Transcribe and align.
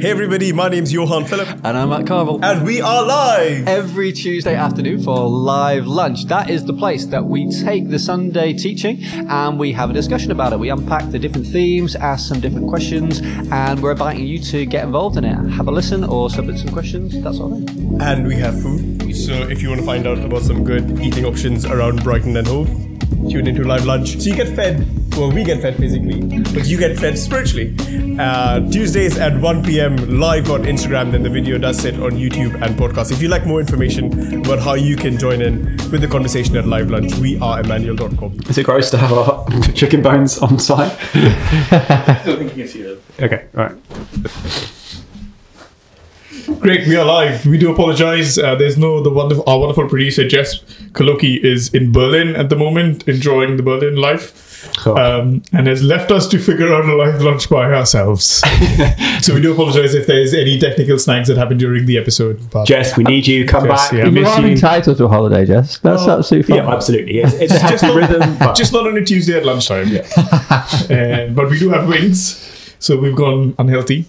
Hey 0.00 0.10
everybody, 0.10 0.52
my 0.52 0.68
name's 0.68 0.92
Yohaan 0.92 1.26
Philip, 1.28 1.48
And 1.64 1.76
I'm 1.76 1.88
Matt 1.88 2.06
Carvel. 2.06 2.38
and 2.44 2.64
we 2.64 2.80
are 2.80 3.04
live. 3.04 3.66
Every 3.66 4.12
Tuesday 4.12 4.54
afternoon 4.54 5.02
for 5.02 5.28
live 5.28 5.86
lunch. 5.88 6.26
That 6.26 6.48
is 6.50 6.64
the 6.66 6.72
place 6.72 7.06
that 7.06 7.24
we 7.24 7.50
take 7.50 7.88
the 7.88 7.98
Sunday 7.98 8.52
teaching 8.52 9.02
and 9.02 9.58
we 9.58 9.72
have 9.72 9.90
a 9.90 9.92
discussion 9.92 10.30
about 10.30 10.52
it. 10.52 10.60
We 10.60 10.70
unpack 10.70 11.10
the 11.10 11.18
different 11.18 11.48
themes, 11.48 11.96
ask 11.96 12.28
some 12.28 12.38
different 12.40 12.68
questions, 12.68 13.20
and 13.50 13.82
we're 13.82 13.90
inviting 13.92 14.26
you 14.26 14.38
to 14.40 14.66
get 14.66 14.84
involved 14.84 15.16
in 15.16 15.24
it. 15.24 15.34
Have 15.50 15.66
a 15.66 15.72
listen 15.72 16.04
or 16.04 16.30
submit 16.30 16.58
some 16.58 16.68
questions. 16.70 17.20
That's 17.20 17.40
all. 17.40 17.50
Right. 17.60 18.02
And 18.02 18.26
we 18.28 18.36
have 18.36 18.60
food. 18.62 19.02
So 19.18 19.32
if 19.48 19.62
you 19.62 19.68
want 19.68 19.80
to 19.80 19.86
find 19.86 20.06
out 20.06 20.18
about 20.18 20.42
some 20.42 20.62
good 20.62 21.00
eating 21.00 21.24
options 21.24 21.64
around 21.66 22.04
Brighton 22.04 22.36
and 22.36 22.46
Hove, 22.46 22.68
tune 23.28 23.48
into 23.48 23.64
live 23.64 23.84
lunch. 23.84 24.16
So 24.18 24.30
you 24.30 24.36
get 24.36 24.54
fed. 24.54 24.86
Well, 25.16 25.32
we 25.32 25.42
get 25.42 25.60
fed 25.60 25.76
physically, 25.76 26.20
but 26.54 26.66
you 26.66 26.78
get 26.78 26.96
fed 26.96 27.18
spiritually. 27.18 27.74
Uh, 28.16 28.60
Tuesdays 28.70 29.18
at 29.18 29.36
1 29.40 29.64
p.m. 29.64 30.20
live 30.20 30.48
on 30.52 30.62
Instagram. 30.62 31.10
Then 31.10 31.24
the 31.24 31.30
video 31.30 31.58
does 31.58 31.80
sit 31.80 31.94
on 31.96 32.12
YouTube 32.12 32.54
and 32.62 32.76
podcast. 32.78 33.10
If 33.10 33.20
you 33.20 33.26
like 33.26 33.44
more 33.44 33.60
information 33.60 34.40
about 34.46 34.60
how 34.60 34.74
you 34.74 34.94
can 34.94 35.18
join 35.18 35.42
in 35.42 35.76
with 35.90 36.02
the 36.02 36.08
conversation 36.08 36.56
at 36.56 36.66
live 36.66 36.88
lunch, 36.90 37.12
we 37.16 37.36
are 37.40 37.58
Emmanuel.com. 37.58 38.38
Is 38.48 38.58
it 38.58 38.64
gross 38.64 38.90
to 38.92 38.98
have 38.98 39.12
our 39.12 39.44
chicken 39.74 40.00
bones 40.02 40.38
on 40.38 40.60
site? 40.60 40.92
Still 42.22 42.36
thinking 42.36 42.60
it's 42.60 42.76
you. 42.76 43.02
Okay, 43.20 43.46
right. 43.52 43.74
Great, 46.60 46.86
we 46.86 46.96
are 46.96 47.04
live. 47.04 47.44
We 47.46 47.58
do 47.58 47.72
apologize. 47.72 48.38
Uh, 48.38 48.54
there's 48.54 48.76
no 48.76 49.02
the 49.02 49.10
wonderful 49.10 49.44
our 49.46 49.58
wonderful 49.58 49.88
producer 49.88 50.26
Jess 50.28 50.60
Kaloki 50.92 51.42
is 51.42 51.72
in 51.74 51.92
Berlin 51.92 52.36
at 52.36 52.48
the 52.48 52.56
moment, 52.56 53.06
enjoying 53.08 53.56
the 53.56 53.62
Berlin 53.62 53.96
life, 53.96 54.70
Cool. 54.76 54.96
um, 54.98 55.42
and 55.52 55.66
has 55.66 55.82
left 55.82 56.10
us 56.10 56.26
to 56.28 56.38
figure 56.38 56.72
out 56.72 56.84
a 56.84 56.94
live 56.96 57.20
lunch 57.22 57.48
by 57.48 57.72
ourselves. 57.72 58.24
so 59.20 59.34
we 59.34 59.40
do 59.40 59.52
apologize 59.52 59.94
if 59.94 60.06
there's 60.06 60.34
any 60.34 60.58
technical 60.58 60.98
snags 60.98 61.28
that 61.28 61.36
happen 61.36 61.58
during 61.58 61.86
the 61.86 61.96
episode. 61.98 62.40
But 62.50 62.66
Jess, 62.66 62.96
we 62.96 63.04
need 63.04 63.26
you. 63.26 63.46
Come 63.46 63.66
Jess, 63.66 63.90
back. 63.90 63.92
yeah. 63.92 64.04
We 64.04 64.10
You 64.10 64.20
miss 64.22 64.28
are 64.38 64.44
entitled 64.46 64.96
to 64.98 65.04
a 65.04 65.08
holiday, 65.08 65.44
Jess. 65.46 65.78
That's 65.78 66.06
absolutely 66.06 66.54
fine. 66.54 66.64
Yeah, 66.64 66.72
absolutely. 66.74 67.18
It's, 67.20 67.34
it's 67.34 67.54
a 67.64 67.68
just 67.68 67.82
not, 67.82 67.94
rhythm. 67.96 68.38
But 68.38 68.54
just 68.56 68.72
not 68.72 68.86
on 68.86 68.96
a 68.96 69.04
Tuesday 69.04 69.36
at 69.36 69.44
lunchtime. 69.44 69.88
and, 70.90 71.34
but 71.36 71.50
we 71.50 71.58
do 71.58 71.70
have 71.70 71.88
wings, 71.88 72.74
so 72.78 72.96
we've 72.98 73.16
gone 73.16 73.54
unhealthy. 73.58 74.06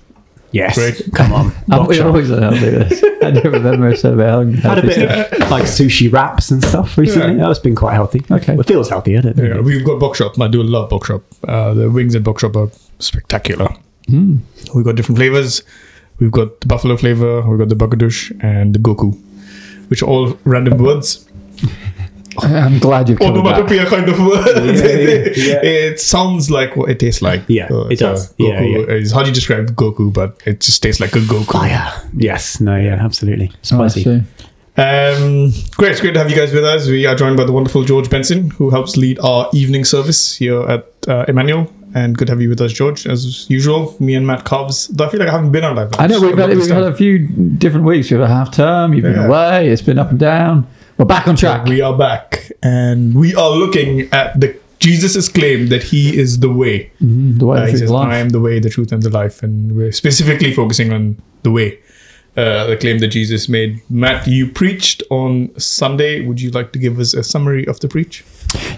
Yes, 0.51 0.75
Great. 0.75 1.01
come 1.13 1.33
on. 1.33 1.51
I'm 1.71 1.79
Watch 1.79 1.89
we're 1.89 2.01
out. 2.01 2.07
always 2.07 2.29
unhealthy 2.29 2.65
with 2.77 2.89
this. 2.89 3.03
I 3.23 3.31
do 3.31 3.49
remember 3.49 3.95
so 3.95 4.15
well. 4.23 4.45
Had 4.45 4.79
a 4.79 4.81
bit 4.81 5.09
of 5.41 5.49
like 5.51 5.63
sushi 5.63 6.11
wraps 6.11 6.51
and 6.51 6.63
stuff 6.63 6.97
recently. 6.97 7.37
Yeah. 7.37 7.47
That's 7.47 7.59
been 7.59 7.75
quite 7.75 7.93
healthy. 7.93 8.23
Okay. 8.29 8.55
It 8.55 8.65
feels 8.65 8.89
healthy, 8.89 9.13
doesn't 9.13 9.39
it? 9.39 9.49
Yeah, 9.55 9.61
we've 9.61 9.85
got 9.85 9.99
Bokshop. 9.99 10.39
I 10.41 10.47
do 10.47 10.63
love 10.63 10.89
Bokshop. 10.89 11.21
Uh, 11.47 11.73
the 11.73 11.89
wings 11.89 12.15
at 12.15 12.23
Bokshop 12.23 12.55
are 12.55 12.71
spectacular. 12.99 13.69
We've 14.09 14.85
got 14.85 14.95
different 14.95 15.17
flavors. 15.17 15.61
We've 16.19 16.31
got 16.31 16.59
the 16.59 16.67
buffalo 16.67 16.97
flavor, 16.97 17.41
we've 17.47 17.59
got 17.59 17.69
the 17.69 17.75
bagadush, 17.75 18.37
and 18.43 18.75
the 18.75 18.79
goku, 18.79 19.17
which 19.89 20.01
are 20.03 20.07
all 20.07 20.37
random 20.43 20.77
words. 20.83 21.25
I'm 22.39 22.79
glad 22.79 23.09
you've 23.09 23.19
covered 23.19 23.43
that. 23.45 23.59
Onomatopoeia 23.59 23.85
kind 23.85 24.09
of 24.09 24.19
words. 24.19 24.81
yeah. 25.37 25.61
It 25.63 25.99
sounds 25.99 26.49
like 26.49 26.75
what 26.75 26.89
it 26.89 26.99
tastes 26.99 27.21
like. 27.21 27.43
Yeah, 27.47 27.67
it 27.67 27.93
it's, 27.93 28.01
uh, 28.01 28.11
does. 28.11 28.33
Yeah, 28.37 28.61
Goku 28.61 28.87
yeah. 28.87 28.93
is 28.93 29.11
how 29.11 29.21
do 29.21 29.29
you 29.29 29.35
describe 29.35 29.75
Goku, 29.75 30.13
but 30.13 30.41
it 30.45 30.61
just 30.61 30.81
tastes 30.81 31.01
like 31.01 31.15
a 31.15 31.19
Goku. 31.19 31.51
Fire. 31.51 32.09
Yes. 32.15 32.59
No. 32.59 32.75
Yeah. 32.75 32.95
Absolutely. 32.95 33.51
Oh, 33.53 33.57
Spicy. 33.61 34.03
see. 34.03 34.23
Um, 34.77 35.51
great, 35.75 35.91
it's 35.91 35.99
great 35.99 36.13
to 36.13 36.19
have 36.19 36.29
you 36.29 36.37
guys 36.37 36.53
with 36.53 36.63
us. 36.63 36.87
We 36.87 37.05
are 37.05 37.13
joined 37.13 37.35
by 37.35 37.43
the 37.43 37.51
wonderful 37.51 37.83
George 37.83 38.09
Benson, 38.09 38.49
who 38.51 38.69
helps 38.69 38.95
lead 38.95 39.19
our 39.19 39.49
evening 39.51 39.83
service 39.83 40.37
here 40.37 40.61
at 40.69 40.85
uh, 41.05 41.25
Emmanuel. 41.27 41.69
And 41.95 42.17
good 42.17 42.27
to 42.27 42.31
have 42.31 42.41
you 42.41 42.49
with 42.49 42.61
us, 42.61 42.71
George. 42.71 43.05
As 43.05 43.49
usual, 43.49 43.95
me 43.99 44.15
and 44.15 44.25
Matt 44.25 44.45
Cobbs. 44.45 44.87
Though 44.87 45.05
I 45.05 45.09
feel 45.09 45.19
like 45.19 45.27
I 45.27 45.31
haven't 45.31 45.51
been 45.51 45.65
on 45.65 45.75
live. 45.75 45.89
I 45.99 46.07
know 46.07 46.21
we've 46.21 46.37
had, 46.37 46.51
a 46.51 46.55
we've 46.55 46.69
had 46.69 46.83
a 46.83 46.95
few 46.95 47.27
different 47.27 47.85
weeks. 47.85 48.09
You've 48.09 48.21
had 48.21 48.29
half 48.29 48.53
term, 48.53 48.93
you've 48.93 49.03
been 49.03 49.17
away, 49.17 49.69
it's 49.69 49.81
been 49.81 49.97
up 49.97 50.11
and 50.11 50.19
down. 50.19 50.67
We're 50.99 51.05
back 51.05 51.29
on 51.29 51.37
track. 51.37 51.63
We 51.65 51.79
are 51.79 51.97
back, 51.97 52.51
and 52.61 53.15
we 53.15 53.33
are 53.33 53.51
looking 53.51 54.09
at 54.11 54.37
the 54.37 54.59
Jesus's 54.79 55.29
claim 55.29 55.67
that 55.67 55.81
He 55.81 56.17
is 56.19 56.39
the 56.39 56.51
way. 56.51 56.91
the 56.99 57.45
way 57.45 57.57
Uh, 57.59 57.67
he 57.67 57.77
says, 57.77 57.89
life. 57.89 58.09
"I 58.09 58.17
am 58.17 58.29
the 58.29 58.41
way, 58.41 58.59
the 58.59 58.69
truth, 58.69 58.91
and 58.91 59.01
the 59.01 59.09
life," 59.09 59.41
and 59.41 59.77
we're 59.77 59.93
specifically 59.93 60.53
focusing 60.53 60.91
on 60.91 61.15
the 61.43 61.51
way. 61.51 61.79
Uh, 62.35 62.67
the 62.67 62.75
claim 62.75 62.99
that 62.99 63.07
Jesus 63.07 63.47
made. 63.47 63.79
Matt, 63.89 64.27
you 64.27 64.49
preached 64.49 65.01
on 65.09 65.51
Sunday. 65.57 66.19
Would 66.25 66.41
you 66.41 66.51
like 66.51 66.73
to 66.73 66.79
give 66.79 66.99
us 66.99 67.13
a 67.13 67.23
summary 67.23 67.65
of 67.65 67.79
the 67.79 67.87
preach? 67.87 68.25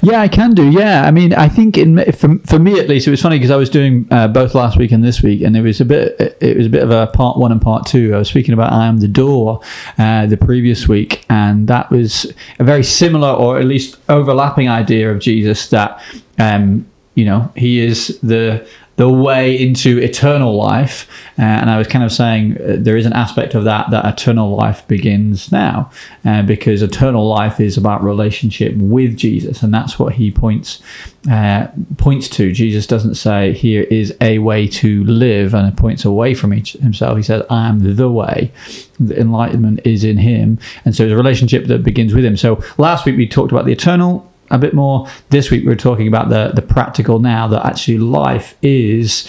Yeah, 0.04 0.22
I 0.22 0.28
can 0.28 0.52
do. 0.52 0.70
Yeah, 0.70 1.04
I 1.04 1.12
mean, 1.12 1.34
I 1.34 1.48
think 1.48 1.78
in 1.78 2.04
for, 2.14 2.38
for 2.40 2.60
me 2.60 2.80
at 2.80 2.90
least, 2.90 3.08
it 3.08 3.12
was 3.12 3.22
funny 3.22 3.38
because 3.38 3.52
I 3.52 3.56
was 3.56 3.70
doing 3.70 4.08
uh, 4.12 4.28
both 4.28 4.56
last 4.56 4.78
week 4.78 4.92
and 4.92 5.04
this 5.04 5.22
week, 5.22 5.42
and 5.42 5.56
it 5.56 5.62
was 5.62 5.80
a 5.80 5.86
bit 5.86 6.38
it 6.42 6.58
was 6.58 6.66
a 6.66 6.70
bit 6.70 6.84
of 6.84 6.92
a 6.92 7.08
part 7.08 7.38
one 7.38 7.52
and 7.52 7.62
part 7.62 7.86
two. 7.86 8.14
I 8.14 8.18
was 8.18 8.28
speaking 8.28 8.54
about 8.54 8.74
I 8.74 8.88
am 8.88 9.00
the 9.00 9.08
door 9.08 9.62
uh, 9.98 10.26
the 10.26 10.38
previous 10.38 10.88
week, 10.88 11.26
and 11.30 11.68
that 11.68 11.90
was 11.92 12.32
a 12.60 12.64
very 12.64 12.84
similar 12.84 13.30
or 13.30 13.60
at 13.60 13.66
least 13.66 13.98
overlapping 14.10 14.68
idea 14.68 15.12
of 15.12 15.20
Jesus 15.20 15.70
that 15.70 16.04
um, 16.40 16.90
you 17.16 17.26
know 17.26 17.52
he 17.56 17.80
is 17.80 18.20
the 18.22 18.68
the 19.02 19.10
way 19.10 19.60
into 19.60 19.98
eternal 19.98 20.56
life. 20.56 21.10
Uh, 21.40 21.42
and 21.42 21.72
I 21.72 21.80
was 21.80 21.88
kind 21.88 22.04
of 22.04 22.12
saying 22.12 22.58
uh, 22.58 22.76
there 22.78 22.96
is 22.96 23.08
an 23.08 23.14
aspect 23.14 23.56
of 23.56 23.64
that 23.64 23.90
that 23.90 24.06
eternal 24.06 24.56
life 24.56 24.88
begins 24.88 25.52
now, 25.52 25.90
uh, 26.24 26.44
because 26.44 26.84
eternal 26.84 27.28
life 27.28 27.60
is 27.60 27.78
about 27.78 28.04
relationship 28.04 28.76
with 28.76 29.18
Jesus, 29.18 29.64
and 29.64 29.74
that's 29.74 29.98
what 29.98 30.14
he 30.14 30.30
points 30.30 30.84
uh, 31.32 31.68
points 31.98 32.30
to. 32.30 32.52
Jesus 32.52 32.86
doesn't 32.86 33.16
say 33.16 33.54
here 33.54 33.84
is 33.90 34.16
a 34.22 34.38
way 34.38 34.68
to 34.68 35.04
live, 35.06 35.56
and 35.56 35.68
it 35.68 35.78
points 35.78 36.06
away 36.06 36.36
from 36.36 36.54
each 36.54 36.74
himself. 36.74 37.18
He 37.18 37.24
says, 37.24 37.42
"I 37.50 37.70
am 37.70 37.96
the 37.96 38.12
way." 38.12 38.52
The 39.00 39.20
enlightenment 39.20 39.80
is 39.84 40.04
in 40.04 40.18
him, 40.18 40.60
and 40.86 40.96
so 40.96 41.06
it's 41.06 41.14
a 41.14 41.16
relationship 41.16 41.66
that 41.66 41.82
begins 41.84 42.14
with 42.14 42.24
him. 42.24 42.38
So 42.38 42.64
last 42.78 43.08
week 43.08 43.18
we 43.18 43.28
talked 43.28 43.52
about 43.52 43.66
the 43.66 43.72
eternal 43.72 44.31
a 44.52 44.58
bit 44.58 44.74
more. 44.74 45.08
This 45.30 45.50
week 45.50 45.66
we're 45.66 45.76
talking 45.76 46.08
about 46.08 46.30
the 46.30 46.52
the 46.54 46.62
practical 46.62 47.20
now 47.20 47.48
that 47.48 47.66
actually 47.66 47.98
life 47.98 48.56
is 48.62 49.28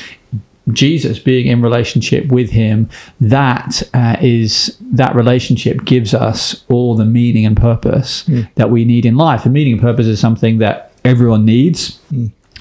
Jesus 0.71 1.19
being 1.19 1.47
in 1.49 1.61
relationship 1.61 2.27
with 2.27 2.51
him 2.51 2.89
that 3.21 3.83
uh, 3.95 4.17
is 4.21 4.77
that 4.81 5.15
relationship 5.15 5.85
gives 5.85 6.15
us 6.15 6.65
all 6.69 6.95
the 6.95 7.05
meaning 7.05 7.45
and 7.45 7.57
purpose 7.57 8.25
that 8.55 8.71
we 8.71 8.85
need 8.85 9.05
in 9.05 9.17
life. 9.17 9.45
And 9.45 9.53
meaning 9.53 9.75
and 9.75 9.83
purpose 9.83 10.07
is 10.07 10.21
something 10.21 10.59
that 10.59 10.93
everyone 11.05 11.45
needs. 11.45 12.01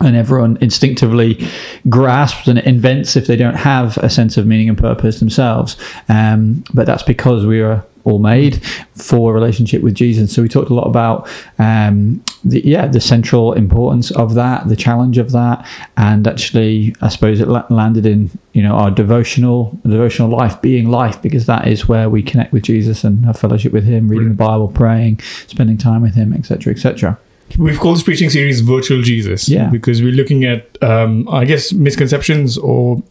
And 0.04 0.16
everyone 0.16 0.58
instinctively 0.62 1.48
grasps 1.88 2.48
and 2.48 2.58
invents 2.58 3.16
if 3.16 3.28
they 3.28 3.36
don't 3.36 3.54
have 3.54 3.98
a 3.98 4.10
sense 4.10 4.36
of 4.36 4.48
meaning 4.48 4.68
and 4.68 4.76
purpose 4.76 5.20
themselves. 5.20 5.78
Um, 6.10 6.64
but 6.74 6.88
that's 6.88 7.04
because 7.04 7.46
we 7.46 7.62
are 7.62 7.86
all 8.04 8.20
made 8.20 8.64
for 8.96 9.32
a 9.32 9.34
relationship 9.34 9.82
with 9.82 9.96
Jesus. 9.96 10.34
So 10.34 10.42
we 10.42 10.48
talked 10.50 10.70
a 10.70 10.74
lot 10.74 10.88
about 10.88 11.28
um, 11.60 12.24
the, 12.44 12.62
yeah 12.66 12.88
the 12.88 13.02
central 13.02 13.54
importance 13.54 14.12
of 14.12 14.34
that, 14.36 14.68
the 14.68 14.76
challenge 14.76 15.18
of 15.18 15.32
that, 15.32 15.66
and 15.98 16.28
actually 16.28 16.96
I 17.02 17.10
suppose 17.10 17.40
it 17.40 17.48
landed 17.48 18.06
in 18.06 18.30
you 18.54 18.64
know 18.64 18.76
our 18.76 18.92
devotional 18.92 19.78
devotional 19.84 20.30
life 20.30 20.62
being 20.62 20.90
life 20.90 21.22
because 21.22 21.46
that 21.46 21.68
is 21.68 21.88
where 21.88 22.10
we 22.10 22.24
connect 22.24 22.52
with 22.54 22.64
Jesus 22.64 23.04
and 23.04 23.26
have 23.26 23.38
fellowship 23.40 23.74
with 23.74 23.86
Him, 23.86 24.08
reading 24.08 24.30
the 24.30 24.36
Bible, 24.36 24.68
praying, 24.68 25.20
spending 25.48 25.78
time 25.78 26.02
with 26.02 26.16
Him, 26.16 26.34
etc., 26.34 26.74
etc. 26.74 27.20
We've 27.58 27.80
called 27.80 27.98
this 27.98 28.04
preaching 28.04 28.30
series 28.30 28.62
"Virtual 28.62 29.02
Jesus," 29.02 29.50
Yeah. 29.50 29.70
because 29.70 30.02
we're 30.02 30.14
looking 30.14 30.46
at, 30.46 30.82
um, 30.82 31.28
I 31.30 31.46
guess, 31.46 31.74
misconceptions 31.74 32.58
or 32.58 33.04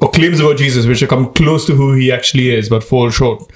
or 0.00 0.10
claims 0.10 0.40
about 0.40 0.56
Jesus 0.56 0.86
which 0.86 1.06
come 1.08 1.32
close 1.34 1.66
to 1.66 1.74
who 1.74 1.94
he 1.94 2.10
actually 2.10 2.50
is, 2.50 2.68
but 2.68 2.82
fall 2.82 3.10
short. 3.10 3.50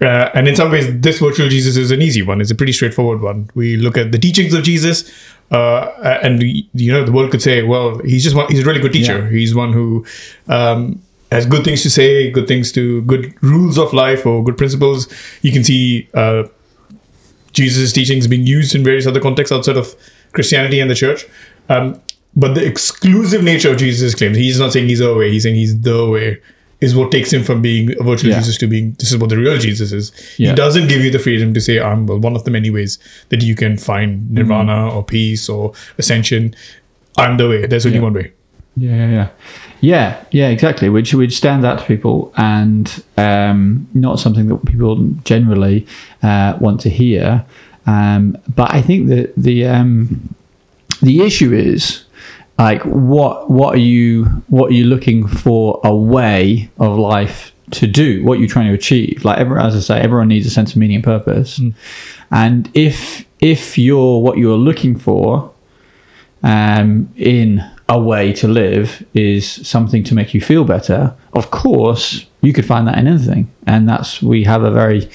Uh, 0.00 0.30
and 0.34 0.46
in 0.46 0.54
some 0.54 0.70
ways, 0.70 0.86
this 1.00 1.18
virtual 1.18 1.48
Jesus 1.48 1.76
is 1.76 1.90
an 1.90 2.00
easy 2.02 2.22
one. 2.22 2.40
It's 2.40 2.50
a 2.50 2.54
pretty 2.54 2.72
straightforward 2.72 3.20
one. 3.20 3.50
We 3.54 3.76
look 3.76 3.98
at 3.98 4.12
the 4.12 4.18
teachings 4.18 4.54
of 4.54 4.62
Jesus, 4.62 5.10
uh, 5.50 6.18
and 6.22 6.38
we, 6.38 6.68
you 6.72 6.92
know, 6.92 7.04
the 7.04 7.10
world 7.12 7.32
could 7.32 7.42
say, 7.42 7.62
"Well, 7.62 7.98
he's 7.98 8.22
just 8.22 8.36
one. 8.36 8.46
He's 8.48 8.62
a 8.62 8.64
really 8.64 8.80
good 8.80 8.92
teacher. 8.92 9.24
Yeah. 9.24 9.30
He's 9.30 9.54
one 9.54 9.72
who." 9.72 10.06
Um, 10.48 11.00
has 11.30 11.44
good 11.44 11.64
things 11.64 11.82
to 11.82 11.90
say, 11.90 12.30
good 12.30 12.48
things 12.48 12.72
to 12.72 13.02
good 13.02 13.34
rules 13.42 13.78
of 13.78 13.92
life 13.92 14.24
or 14.24 14.42
good 14.42 14.56
principles. 14.56 15.12
You 15.42 15.52
can 15.52 15.62
see 15.62 16.08
uh, 16.14 16.44
Jesus' 17.52 17.92
teachings 17.92 18.26
being 18.26 18.46
used 18.46 18.74
in 18.74 18.82
various 18.82 19.06
other 19.06 19.20
contexts 19.20 19.52
outside 19.52 19.76
of 19.76 19.94
Christianity 20.32 20.80
and 20.80 20.90
the 20.90 20.94
church. 20.94 21.26
Um, 21.68 22.00
but 22.36 22.54
the 22.54 22.64
exclusive 22.64 23.42
nature 23.42 23.72
of 23.72 23.78
Jesus' 23.78 24.14
claims, 24.14 24.36
he's 24.36 24.58
not 24.58 24.72
saying 24.72 24.88
he's 24.88 25.00
the 25.00 25.14
way, 25.14 25.30
he's 25.30 25.42
saying 25.42 25.56
he's 25.56 25.78
the 25.80 26.08
way, 26.08 26.40
is 26.80 26.94
what 26.94 27.10
takes 27.10 27.32
him 27.32 27.42
from 27.42 27.60
being 27.60 27.90
a 28.00 28.04
virtual 28.04 28.30
Yeah. 28.30 28.38
Jesus 28.38 28.56
to 28.58 28.66
being 28.68 28.92
this 28.98 29.10
is 29.12 29.18
what 29.18 29.30
the 29.30 29.36
real 29.36 29.58
Jesus 29.58 29.90
is. 29.92 30.12
Yeah. 30.38 30.50
He 30.50 30.54
doesn't 30.54 30.88
give 30.88 31.02
you 31.02 31.10
the 31.10 31.18
freedom 31.18 31.52
to 31.54 31.60
say, 31.60 31.80
I'm 31.80 32.06
well, 32.06 32.18
one 32.20 32.36
of 32.36 32.44
the 32.44 32.50
many 32.52 32.70
ways 32.70 32.98
that 33.30 33.42
you 33.42 33.54
can 33.56 33.76
find 33.76 34.30
nirvana 34.30 34.72
Mm-hmm. 34.72 34.96
or 34.96 35.04
peace 35.04 35.48
or 35.48 35.72
ascension. 35.98 36.54
I'm 37.16 37.36
the 37.36 37.48
way. 37.48 37.66
There's 37.66 37.84
only 37.86 37.98
Yeah. 37.98 38.04
one 38.04 38.12
way. 38.14 38.32
Yeah, 38.76 38.94
yeah, 38.96 39.10
yeah, 39.10 39.28
yeah, 39.80 40.24
yeah, 40.30 40.48
exactly. 40.50 40.88
Which 40.88 41.12
which 41.12 41.36
stands 41.36 41.64
out 41.64 41.80
to 41.80 41.84
people, 41.84 42.32
and 42.36 43.02
um, 43.16 43.88
not 43.92 44.20
something 44.20 44.46
that 44.46 44.64
people 44.66 44.94
generally 45.24 45.84
uh, 46.22 46.56
want 46.60 46.80
to 46.82 46.88
hear. 46.88 47.44
Um, 47.86 48.36
but 48.54 48.72
I 48.72 48.80
think 48.82 49.08
that 49.08 49.32
the 49.36 49.66
um, 49.66 50.32
the 51.02 51.22
issue 51.26 51.52
is 51.52 52.04
like 52.58 52.82
what 52.82 53.50
what 53.50 53.74
are 53.74 53.80
you 53.80 54.24
what 54.48 54.70
are 54.70 54.74
you 54.74 54.84
looking 54.84 55.26
for 55.26 55.80
a 55.84 55.94
way 55.94 56.70
of 56.78 56.98
life 56.98 57.52
to 57.70 57.86
do? 57.86 58.24
What 58.24 58.38
you're 58.38 58.48
trying 58.48 58.68
to 58.68 58.74
achieve? 58.74 59.24
Like 59.24 59.38
everyone 59.38 59.66
as 59.66 59.76
i 59.76 59.80
say 59.80 60.00
everyone 60.00 60.28
needs 60.28 60.46
a 60.46 60.50
sense 60.50 60.72
of 60.72 60.76
meaning 60.76 60.96
and 60.96 61.04
purpose. 61.04 61.60
And 62.30 62.70
if 62.74 63.24
if 63.40 63.78
you're 63.78 64.20
what 64.20 64.38
you're 64.38 64.56
looking 64.56 64.98
for 64.98 65.52
um, 66.42 67.12
in 67.16 67.68
a 67.88 67.98
way 67.98 68.32
to 68.34 68.48
live 68.48 69.04
is 69.14 69.66
something 69.66 70.04
to 70.04 70.14
make 70.14 70.34
you 70.34 70.40
feel 70.40 70.62
better 70.62 71.14
of 71.32 71.50
course 71.50 72.26
you 72.40 72.52
could 72.52 72.66
find 72.66 72.86
that 72.86 72.98
in 72.98 73.06
anything 73.06 73.50
and 73.66 73.88
that's 73.88 74.22
we 74.22 74.44
have 74.44 74.62
a 74.62 74.70
very 74.70 75.08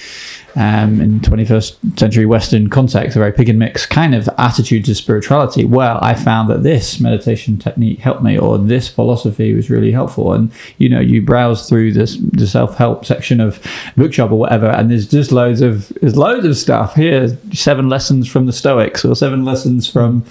um, 0.56 1.02
in 1.02 1.20
21st 1.20 2.00
century 2.00 2.26
Western 2.26 2.70
context, 2.70 3.16
a 3.16 3.20
very 3.20 3.32
pick 3.32 3.50
and 3.50 3.58
mix 3.58 3.86
kind 3.86 4.14
of 4.14 4.30
attitude 4.38 4.86
to 4.86 4.94
spirituality. 4.94 5.66
Well, 5.66 5.98
I 6.02 6.14
found 6.14 6.50
that 6.50 6.62
this 6.62 7.00
meditation 7.00 7.58
technique 7.58 8.00
helped 8.00 8.22
me, 8.22 8.38
or 8.38 8.58
this 8.58 8.88
philosophy 8.88 9.54
was 9.54 9.70
really 9.70 9.92
helpful. 9.92 10.34
And 10.34 10.52
you 10.78 10.90
know, 10.90 11.00
you 11.00 11.22
browse 11.22 11.68
through 11.68 11.94
this 11.94 12.18
the 12.18 12.48
self 12.48 12.78
help 12.78 13.06
section 13.06 13.40
of 13.40 13.66
bookshop 13.98 14.32
or 14.32 14.36
whatever, 14.36 14.68
and 14.68 14.92
there's 14.92 15.08
just 15.08 15.32
loads 15.32 15.62
of 15.62 15.90
there's 16.02 16.16
loads 16.16 16.46
of 16.46 16.56
stuff 16.56 16.94
here. 16.96 17.36
Seven 17.52 17.90
lessons 17.90 18.28
from 18.28 18.46
the 18.46 18.54
Stoics, 18.54 19.04
or 19.04 19.16
seven 19.16 19.46
lessons 19.46 19.88
from 19.88 20.24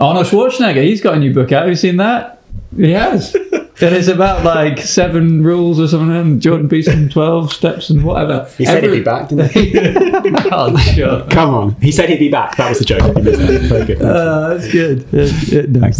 Arnold 0.00 0.26
Schwarzenegger. 0.26 0.82
He's 0.82 1.00
got 1.00 1.14
a 1.14 1.18
new 1.18 1.32
book 1.32 1.52
out. 1.52 1.62
Have 1.62 1.70
you 1.70 1.76
seen 1.76 1.98
that? 1.98 2.33
He 2.76 2.90
has. 2.92 3.36
And 3.80 3.92
it's 3.92 4.06
about 4.06 4.44
like 4.44 4.78
seven 4.78 5.42
rules 5.42 5.80
or 5.80 5.88
something, 5.88 6.14
and 6.16 6.40
Jordan 6.40 6.68
Peterson, 6.68 7.08
12 7.08 7.52
steps 7.52 7.90
and 7.90 8.04
whatever. 8.04 8.48
He 8.56 8.64
said 8.64 8.84
Every- 8.84 8.90
he'd 8.90 9.00
be 9.00 9.04
back, 9.04 9.28
didn't 9.30 9.50
he? 9.50 9.72
oh, 10.52 10.76
sure. 10.78 11.26
Come 11.28 11.52
on. 11.52 11.74
He 11.80 11.90
said 11.90 12.08
he'd 12.08 12.20
be 12.20 12.28
back. 12.30 12.56
That 12.56 12.68
was 12.68 12.78
the 12.78 12.84
joke. 12.84 13.02
You 13.16 13.22
missed 13.24 13.40
that. 13.40 13.60
Very 13.62 13.84
good. 13.86 14.00
Uh, 14.00 14.48
that's 14.54 14.70
good. 14.72 15.06
Yeah, 15.10 15.24
yeah, 15.48 15.62
no, 15.66 15.90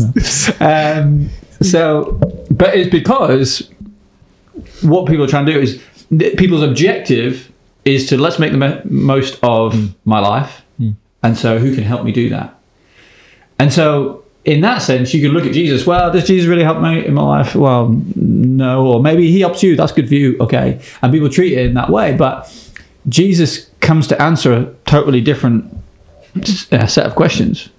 no. 0.61 1.01
Um, 1.01 1.31
so, 1.61 2.13
but 2.49 2.77
it's 2.77 2.91
because 2.91 3.69
what 4.83 5.07
people 5.09 5.25
are 5.25 5.29
trying 5.29 5.47
to 5.47 5.53
do 5.53 5.61
is 5.61 5.83
th- 6.17 6.37
people's 6.39 6.63
objective 6.63 7.51
is 7.85 8.07
to 8.11 8.17
let's 8.17 8.39
make 8.39 8.53
the 8.53 8.59
mo- 8.59 8.81
most 8.85 9.37
of 9.43 9.97
my 10.07 10.21
life, 10.21 10.63
and 11.25 11.37
so 11.37 11.59
who 11.59 11.75
can 11.75 11.83
help 11.83 12.05
me 12.05 12.13
do 12.13 12.29
that? 12.31 12.55
And 13.59 13.73
so, 13.73 14.24
in 14.45 14.61
that 14.61 14.79
sense, 14.79 15.15
you 15.15 15.23
can 15.23 15.33
look 15.33 15.47
at 15.47 15.53
Jesus. 15.53 15.87
Well, 15.87 16.13
does 16.13 16.27
Jesus 16.27 16.47
really 16.49 16.65
help 16.65 16.81
me 16.81 17.07
in 17.07 17.15
my 17.15 17.23
life? 17.23 17.55
Well, 17.55 17.89
no. 18.15 18.87
Or 18.87 19.03
maybe 19.03 19.31
he 19.31 19.41
helps 19.41 19.63
you. 19.63 19.75
That's 19.75 19.93
good 19.93 20.09
for 20.09 20.15
you. 20.15 20.37
Okay. 20.39 20.81
And 21.01 21.13
people 21.13 21.31
treat 21.31 21.55
it 21.55 21.67
in 21.67 21.75
that 21.75 21.89
way, 21.91 22.15
but 22.15 22.53
Jesus 23.09 23.71
comes 23.81 24.07
to 24.09 24.21
answer 24.21 24.53
a 24.53 24.75
totally 24.87 25.21
different 25.21 25.73
uh, 26.73 26.87
set 26.87 27.07
of 27.07 27.15
questions. 27.15 27.71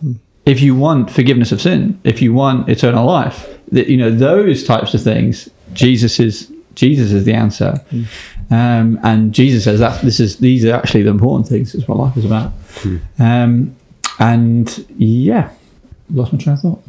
If 0.45 0.61
you 0.61 0.75
want 0.75 1.11
forgiveness 1.11 1.51
of 1.51 1.61
sin, 1.61 1.99
if 2.03 2.21
you 2.21 2.33
want 2.33 2.69
eternal 2.69 3.05
life, 3.05 3.49
that 3.71 3.87
you 3.87 3.97
know 3.97 4.11
those 4.11 4.63
types 4.63 4.93
of 4.93 5.01
things, 5.01 5.49
Jesus 5.73 6.19
is 6.19 6.51
Jesus 6.75 7.11
is 7.11 7.23
the 7.23 7.33
answer, 7.33 7.83
um, 8.51 8.99
and 9.01 9.33
Jesus 9.33 9.63
says 9.63 9.79
that 9.79 10.01
this 10.03 10.19
is 10.19 10.37
these 10.37 10.63
are 10.65 10.73
actually 10.73 11.01
the 11.01 11.09
important 11.09 11.47
things. 11.47 11.73
Is 11.73 11.87
what 11.87 11.97
life 11.97 12.15
is 12.15 12.25
about. 12.25 12.53
Um, 13.17 13.75
and 14.19 14.85
yeah, 14.97 15.49
lost 16.09 16.33
my 16.33 16.39
train 16.39 16.55
of 16.55 16.61
thought. 16.61 16.83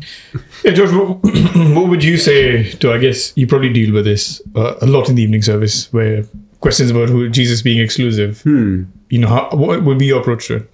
Yeah, 0.64 0.72
George, 0.72 0.92
what, 0.92 1.18
what 1.74 1.88
would 1.88 2.04
you 2.04 2.16
say 2.16 2.70
to, 2.70 2.92
I 2.92 2.98
guess, 2.98 3.32
you 3.36 3.46
probably 3.46 3.72
deal 3.72 3.92
with 3.92 4.04
this 4.04 4.42
uh, 4.54 4.74
a 4.80 4.86
lot 4.86 5.08
in 5.08 5.14
the 5.14 5.22
evening 5.22 5.42
service 5.42 5.92
where 5.92 6.24
questions 6.60 6.90
about 6.90 7.08
who 7.08 7.28
Jesus 7.28 7.62
being 7.62 7.80
exclusive, 7.80 8.42
you 8.44 9.18
know, 9.18 9.28
how, 9.28 9.50
what 9.52 9.84
would 9.84 9.98
be 9.98 10.06
your 10.06 10.20
approach 10.20 10.48
to 10.48 10.56
it? 10.56 10.70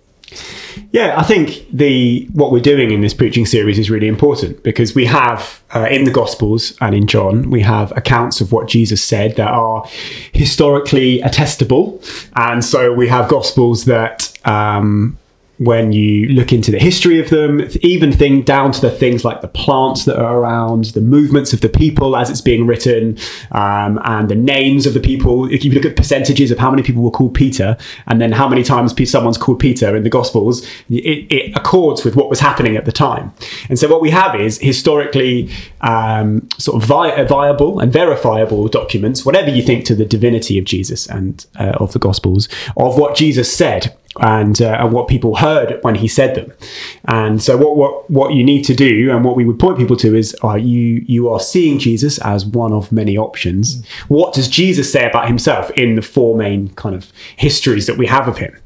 Yeah, 0.93 1.19
I 1.19 1.23
think 1.23 1.67
the 1.71 2.29
what 2.33 2.53
we're 2.53 2.61
doing 2.61 2.91
in 2.91 3.01
this 3.01 3.15
preaching 3.15 3.47
series 3.47 3.79
is 3.79 3.91
really 3.91 4.09
important 4.09 4.63
because 4.63 4.95
we 4.95 5.05
have 5.07 5.63
uh, 5.75 5.87
in 5.91 6.05
the 6.05 6.11
Gospels 6.11 6.77
and 6.81 6.95
in 6.95 7.07
John 7.07 7.51
we 7.51 7.61
have 7.61 7.93
accounts 7.97 8.41
of 8.41 8.53
what 8.53 8.69
Jesus 8.69 9.03
said 9.03 9.37
that 9.37 9.51
are 9.51 9.85
historically 10.33 11.21
attestable, 11.21 12.03
and 12.37 12.65
so 12.65 12.93
we 12.93 13.09
have 13.09 13.29
Gospels 13.29 13.85
that. 13.87 14.33
Um, 14.45 15.19
when 15.65 15.93
you 15.93 16.29
look 16.29 16.53
into 16.53 16.71
the 16.71 16.79
history 16.79 17.21
of 17.21 17.31
them, 17.31 17.69
even 17.83 18.13
thing 18.13 18.43
down 18.43 18.73
to 18.73 18.81
the 18.81 18.91
things 18.91 19.25
like 19.25 19.41
the 19.41 19.49
plants 19.49 20.05
that 20.05 20.19
are 20.19 20.39
around, 20.39 20.87
the 20.87 21.01
movements 21.01 21.53
of 21.53 21.61
the 21.61 21.69
people 21.69 22.17
as 22.17 22.31
it's 22.31 22.41
being 22.41 22.67
written, 22.67 23.19
um, 23.53 24.01
and 24.05 24.29
the 24.29 24.35
names 24.35 24.87
of 24.87 24.95
the 24.95 25.01
people. 25.01 25.51
If 25.53 25.65
you 25.65 25.73
look 25.73 25.85
at 25.85 25.97
percentages 25.97 26.51
of 26.51 26.59
how 26.59 26.71
many 26.71 26.83
people 26.83 27.03
were 27.03 27.11
called 27.11 27.35
Peter, 27.35 27.77
and 28.07 28.21
then 28.21 28.33
how 28.33 28.49
many 28.49 28.63
times 28.63 28.95
someone's 29.11 29.39
called 29.39 29.59
Peter 29.59 29.97
in 29.97 30.03
the 30.03 30.11
Gospels, 30.11 30.67
it, 30.89 31.27
it 31.31 31.57
accords 31.57 32.05
with 32.05 32.17
what 32.17 32.31
was 32.31 32.41
happening 32.41 32.77
at 32.77 32.85
the 32.85 32.93
time. 32.93 33.33
And 33.69 33.79
so 33.79 33.89
what 33.89 34.01
we 34.01 34.11
have 34.11 34.39
is 34.41 34.59
historically 34.59 35.51
um, 35.81 36.49
sort 36.59 36.83
of 36.83 36.89
vi- 36.89 37.25
viable 37.25 37.81
and 37.81 37.93
verifiable 37.93 38.69
documents, 38.69 39.25
whatever 39.25 39.51
you 39.51 39.63
think 39.63 39.85
to 39.87 39.95
the 39.95 40.05
divinity 40.05 40.59
of 40.59 40.65
Jesus 40.65 41.07
and 41.09 41.47
uh, 41.59 41.73
of 41.77 41.93
the 41.93 41.99
Gospels, 41.99 42.49
of 42.77 42.99
what 42.99 43.17
Jesus 43.17 43.53
said 43.53 43.97
and, 44.21 44.61
uh, 44.61 44.79
and 44.81 44.93
what 44.93 45.09
people 45.09 45.37
heard 45.37 45.79
when 45.83 45.95
he 45.95 46.09
said 46.09 46.35
them. 46.35 46.53
And 47.07 47.43
so 47.43 47.57
what, 47.57 47.77
what, 47.77 48.11
what 48.11 48.35
you 48.35 48.45
need 48.45 48.63
to 48.65 48.75
do 48.75 49.11
and 49.11 49.25
what 49.25 49.37
we 49.37 49.45
would 49.45 49.59
point 49.59 49.79
people 49.79 49.97
to 49.97 50.15
is 50.15 50.37
uh, 50.45 50.55
you, 50.55 51.05
you 51.07 51.29
are 51.29 51.41
seeing 51.41 51.79
Jesus 51.79 52.19
as 52.19 52.45
one 52.45 52.73
of 52.73 52.93
many 52.93 53.17
options. 53.17 53.85
What 54.09 54.35
does 54.35 54.49
Jesus 54.49 54.93
say 54.93 55.09
about 55.09 55.29
himself 55.29 55.71
in 55.73 55.95
the 55.95 56.03
four 56.03 56.37
main 56.37 56.69
kind 56.75 56.95
of 56.95 57.11
histories 57.37 57.87
that 57.87 57.97
we 57.97 58.07
have 58.07 58.29
of 58.29 58.39
him? 58.39 58.57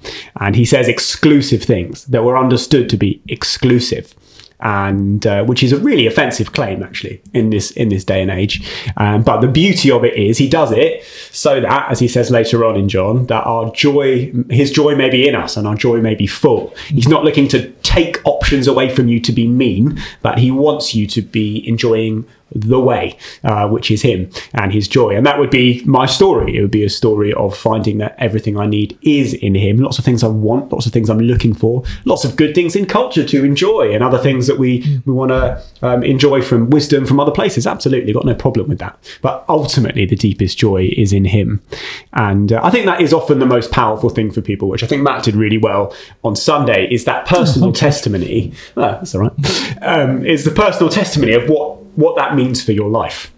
And 0.41 0.57
he 0.57 0.65
says 0.65 0.89
exclusive 0.89 1.63
things 1.63 2.05
that 2.07 2.25
were 2.25 2.37
understood 2.37 2.89
to 2.91 2.97
be 2.97 3.23
exclusive 3.29 4.15
and 4.61 5.27
uh, 5.27 5.45
which 5.45 5.63
is 5.63 5.73
a 5.73 5.79
really 5.79 6.07
offensive 6.07 6.53
claim 6.53 6.83
actually 6.83 7.21
in 7.35 7.51
this 7.51 7.71
in 7.73 7.89
this 7.89 8.05
day 8.05 8.23
and 8.23 8.31
age. 8.31 8.67
Um, 8.97 9.23
but 9.23 9.41
the 9.41 9.49
beauty 9.49 9.91
of 9.91 10.05
it 10.05 10.15
is 10.15 10.39
he 10.39 10.49
does 10.49 10.73
it 10.73 11.05
so 11.31 11.61
that 11.61 11.91
as 11.91 11.99
he 11.99 12.09
says 12.09 12.31
later 12.31 12.65
on 12.65 12.77
in 12.77 12.89
john 12.89 13.27
that 13.27 13.45
our 13.45 13.71
joy 13.73 14.33
his 14.49 14.71
joy 14.71 14.95
may 14.95 15.11
be 15.11 15.29
in 15.29 15.35
us 15.35 15.57
and 15.57 15.67
our 15.67 15.75
joy 15.75 16.01
may 16.01 16.15
be 16.15 16.27
full. 16.27 16.75
He's 16.89 17.09
not 17.09 17.25
looking 17.25 17.49
to 17.49 17.71
take 17.83 18.21
options 18.25 18.67
away 18.67 18.95
from 18.95 19.09
you 19.09 19.21
to 19.21 19.33
be 19.33 19.47
mean 19.47 20.01
but 20.23 20.39
he 20.39 20.51
wants 20.51 20.95
you 20.95 21.07
to 21.09 21.23
be 21.23 21.67
enjoying 21.69 22.27
the 22.53 22.81
way, 22.81 23.17
uh, 23.45 23.69
which 23.69 23.91
is 23.91 24.03
him 24.03 24.31
and 24.55 24.73
his 24.73 24.89
joy. 24.89 25.17
And 25.17 25.27
that 25.27 25.39
would 25.39 25.51
be 25.51 25.83
my 25.85 26.07
story. 26.07 26.57
It 26.57 26.63
would 26.63 26.71
be 26.71 26.85
a 26.85 26.91
story 26.91 27.33
of 27.33 27.57
finding 27.57 27.99
that 27.99 28.15
everything 28.19 28.59
I 28.59 28.67
need 28.67 28.97
is 29.03 29.35
in 29.35 29.55
him. 29.55 29.79
Lots 29.79 29.99
of 29.99 30.05
things 30.05 30.23
I 30.23 30.29
want, 30.29 30.73
lots 30.73 30.87
of 30.87 30.93
things 30.93 31.11
I'm 31.11 31.19
looking 31.19 31.55
for, 31.55 31.83
lots 32.05 32.25
of 32.25 32.37
good 32.37 32.55
things 32.55 32.77
in 32.77 32.87
culture 32.87 33.27
to 33.27 33.45
enjoy, 33.45 33.93
and 33.93 34.03
other 34.03 34.19
things 34.19 34.47
that 34.47 34.59
we, 34.59 35.01
we 35.05 35.13
want 35.13 35.31
to 35.31 35.63
um, 35.83 36.03
enjoy 36.03 36.43
from 36.43 36.71
wisdom 36.71 37.05
from 37.05 37.19
other 37.19 37.33
places. 37.33 37.67
Absolutely, 37.67 38.13
got 38.13 38.25
no 38.25 38.35
problem 38.35 38.69
with 38.69 38.79
that. 38.79 38.99
But 39.23 39.45
ultimately, 39.49 40.07
the 40.07 40.17
deepest 40.17 40.57
joy 40.59 40.91
is 40.97 41.13
in 41.13 41.25
him. 41.25 41.63
And 42.13 42.53
uh, 42.53 42.61
I 42.63 42.71
think 42.71 42.87
that 42.87 43.01
is 43.01 43.13
often 43.13 43.39
the 43.39 43.47
most 43.47 43.73
powerful 43.73 44.11
thing 44.11 44.31
for 44.31 44.41
people, 44.41 44.69
which 44.69 44.83
I 44.85 44.87
think 44.87 45.03
Matt 45.03 45.25
did 45.25 45.35
really 45.35 45.59
well 45.59 45.95
on 46.23 46.37
Sunday, 46.37 46.89
is 46.91 47.05
that 47.05 47.27
personal 47.27 47.73
testimony. 47.87 48.53
Oh, 48.77 48.83
that's 48.83 49.15
all 49.15 49.23
right. 49.23 49.83
Um, 49.83 50.25
is 50.25 50.45
the 50.45 50.51
personal 50.51 50.91
testimony 50.91 51.33
of 51.33 51.49
what 51.49 51.76
what 51.97 52.17
that 52.17 52.35
means 52.35 52.63
for 52.63 52.73
your 52.73 52.89
life. 52.89 53.33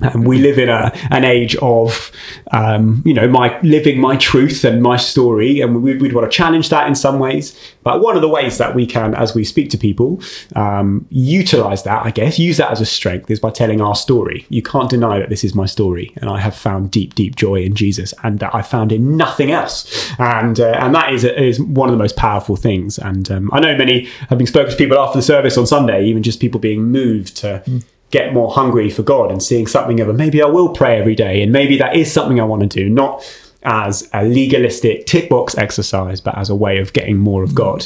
And 0.00 0.26
we 0.26 0.38
live 0.38 0.58
in 0.58 0.68
a 0.68 0.92
an 1.10 1.24
age 1.24 1.56
of, 1.56 2.10
um, 2.52 3.02
you 3.04 3.14
know, 3.14 3.28
my 3.28 3.60
living 3.62 4.00
my 4.00 4.16
truth 4.16 4.64
and 4.64 4.82
my 4.82 4.96
story, 4.96 5.60
and 5.60 5.82
we, 5.82 5.96
we'd 5.96 6.12
want 6.12 6.30
to 6.30 6.36
challenge 6.36 6.68
that 6.70 6.86
in 6.86 6.94
some 6.94 7.18
ways. 7.18 7.58
But 7.82 8.00
one 8.00 8.16
of 8.16 8.22
the 8.22 8.28
ways 8.28 8.58
that 8.58 8.74
we 8.74 8.86
can, 8.86 9.14
as 9.14 9.34
we 9.34 9.44
speak 9.44 9.70
to 9.70 9.78
people, 9.78 10.20
um, 10.54 11.06
utilize 11.10 11.82
that, 11.82 12.06
I 12.06 12.10
guess, 12.10 12.38
use 12.38 12.56
that 12.58 12.70
as 12.70 12.80
a 12.80 12.86
strength, 12.86 13.30
is 13.30 13.40
by 13.40 13.50
telling 13.50 13.80
our 13.80 13.94
story. 13.94 14.46
You 14.48 14.62
can't 14.62 14.88
deny 14.88 15.18
that 15.18 15.28
this 15.28 15.44
is 15.44 15.54
my 15.54 15.66
story, 15.66 16.12
and 16.16 16.30
I 16.30 16.40
have 16.40 16.54
found 16.54 16.90
deep, 16.90 17.14
deep 17.14 17.36
joy 17.36 17.56
in 17.56 17.74
Jesus, 17.74 18.14
and 18.22 18.38
that 18.38 18.54
I 18.54 18.62
found 18.62 18.92
in 18.92 19.16
nothing 19.16 19.50
else. 19.50 20.10
And 20.18 20.58
uh, 20.60 20.78
and 20.78 20.94
that 20.94 21.12
is 21.12 21.24
is 21.24 21.60
one 21.60 21.88
of 21.88 21.92
the 21.92 21.98
most 21.98 22.16
powerful 22.16 22.56
things. 22.56 22.98
And 22.98 23.30
um, 23.30 23.50
I 23.52 23.60
know 23.60 23.76
many 23.76 24.06
have 24.28 24.38
been 24.38 24.46
spoken 24.46 24.70
to 24.70 24.76
people 24.76 24.98
after 24.98 25.18
the 25.18 25.22
service 25.22 25.56
on 25.58 25.66
Sunday, 25.66 26.04
even 26.04 26.22
just 26.22 26.40
people 26.40 26.60
being 26.60 26.84
moved 26.84 27.36
to 27.38 27.62
get 28.12 28.32
more 28.32 28.52
hungry 28.52 28.88
for 28.90 29.02
God 29.02 29.32
and 29.32 29.42
seeing 29.42 29.66
something 29.66 29.98
of 29.98 30.08
a 30.08 30.12
maybe 30.12 30.40
I 30.40 30.46
will 30.46 30.68
pray 30.68 31.00
every 31.00 31.16
day 31.16 31.42
and 31.42 31.50
maybe 31.50 31.76
that 31.78 31.96
is 31.96 32.12
something 32.12 32.38
I 32.38 32.44
want 32.44 32.62
to 32.62 32.68
do, 32.68 32.88
not 32.88 33.24
as 33.64 34.08
a 34.12 34.24
legalistic 34.24 35.06
tick 35.06 35.28
box 35.28 35.56
exercise, 35.56 36.20
but 36.20 36.36
as 36.36 36.50
a 36.50 36.54
way 36.54 36.78
of 36.78 36.92
getting 36.92 37.16
more 37.16 37.42
of 37.42 37.54
God. 37.54 37.84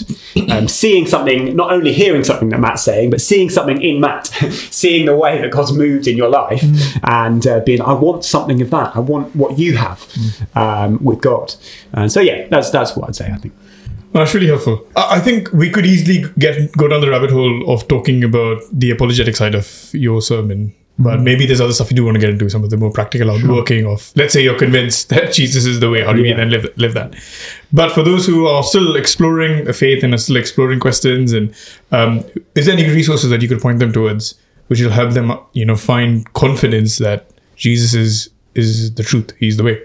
Um, 0.51 0.69
seeing 0.69 1.07
something, 1.07 1.55
not 1.55 1.71
only 1.71 1.93
hearing 1.93 2.25
something 2.25 2.49
that 2.51 2.61
Matt's 2.61 2.83
saying, 2.83 3.11
but 3.11 3.21
seeing 3.21 3.51
something 3.51 3.81
in 3.83 4.01
Matt, 4.01 4.27
seeing 4.71 5.07
the 5.07 5.17
way 5.17 5.41
that 5.41 5.51
God's 5.51 5.73
moved 5.73 6.07
in 6.07 6.17
your 6.17 6.29
life 6.29 6.65
and 7.05 7.47
uh, 7.47 7.61
being, 7.61 7.83
I 7.83 7.93
want 7.93 8.25
something 8.25 8.61
of 8.63 8.71
that. 8.71 8.97
I 8.97 9.01
want 9.01 9.37
what 9.37 9.59
you 9.59 9.77
have 9.77 10.07
um, 10.55 11.03
with 11.05 11.21
God. 11.21 11.55
And 11.93 12.11
so, 12.11 12.21
yeah, 12.21 12.49
that's, 12.49 12.71
that's 12.71 12.97
what 12.97 13.09
I'd 13.09 13.17
say, 13.17 13.31
I 13.31 13.37
think. 13.37 13.55
That's 14.13 14.35
really 14.35 14.47
helpful. 14.47 14.87
I 14.97 15.21
think 15.21 15.53
we 15.53 15.71
could 15.71 15.85
easily 15.85 16.25
get 16.39 16.73
go 16.73 16.89
down 16.89 17.01
the 17.01 17.11
rabbit 17.11 17.31
hole 17.31 17.71
of 17.71 17.87
talking 17.89 18.25
about 18.25 18.63
the 18.73 18.91
apologetic 18.91 19.37
side 19.37 19.55
of 19.55 19.91
your 19.93 20.23
sermon 20.23 20.75
But 20.99 21.21
maybe 21.21 21.45
there's 21.45 21.61
other 21.61 21.75
stuff 21.75 21.91
you 21.91 21.97
do 21.97 22.05
want 22.05 22.15
to 22.15 22.21
get 22.21 22.31
into, 22.31 22.49
some 22.49 22.65
of 22.65 22.71
the 22.71 22.79
more 22.79 22.91
practical 22.91 23.31
outworking 23.31 23.85
of, 23.87 24.13
let's 24.17 24.33
say 24.33 24.43
you're 24.43 24.59
convinced 24.59 25.09
that 25.11 25.33
Jesus 25.33 25.67
is 25.67 25.81
the 25.81 25.91
way. 25.91 26.03
How 26.03 26.13
do 26.15 26.23
you 26.25 26.35
then 26.35 26.51
live 26.51 26.67
live 26.77 26.95
that? 26.95 27.15
But 27.73 27.93
for 27.93 28.03
those 28.03 28.27
who 28.27 28.47
are 28.47 28.63
still 28.63 28.97
exploring 28.97 29.71
faith 29.73 30.03
and 30.03 30.15
are 30.15 30.19
still 30.19 30.37
exploring 30.37 30.81
questions, 30.81 31.33
and 31.35 31.55
um, 31.93 32.25
is 32.55 32.67
there 32.67 32.75
any 32.75 32.89
resources 32.89 33.29
that 33.29 33.43
you 33.43 33.49
could 33.49 33.61
point 33.61 33.79
them 33.79 33.93
towards, 33.93 34.37
which 34.69 34.81
will 34.81 34.91
help 34.91 35.13
them, 35.13 35.39
you 35.53 35.67
know, 35.67 35.77
find 35.77 36.33
confidence 36.33 36.97
that 36.99 37.29
Jesus 37.57 37.93
is 37.93 38.31
is 38.55 38.95
the 38.95 39.03
truth. 39.03 39.33
He's 39.39 39.59
the 39.59 39.65
way. 39.65 39.83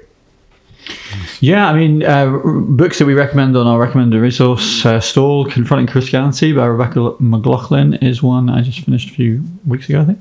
Yeah, 1.39 1.69
I 1.69 1.73
mean, 1.73 2.03
uh, 2.03 2.37
books 2.43 2.99
that 2.99 3.05
we 3.05 3.13
recommend 3.13 3.57
on 3.57 3.67
our 3.67 3.79
recommended 3.79 4.19
resource 4.19 4.85
uh, 4.85 4.99
stall, 4.99 5.45
Confronting 5.45 5.87
Christianity 5.87 6.53
by 6.53 6.65
Rebecca 6.65 7.15
McLaughlin 7.19 7.95
is 7.95 8.21
one 8.21 8.49
I 8.49 8.61
just 8.61 8.79
finished 8.81 9.09
a 9.09 9.13
few 9.13 9.43
weeks 9.65 9.89
ago, 9.89 10.01
I 10.01 10.05
think, 10.05 10.19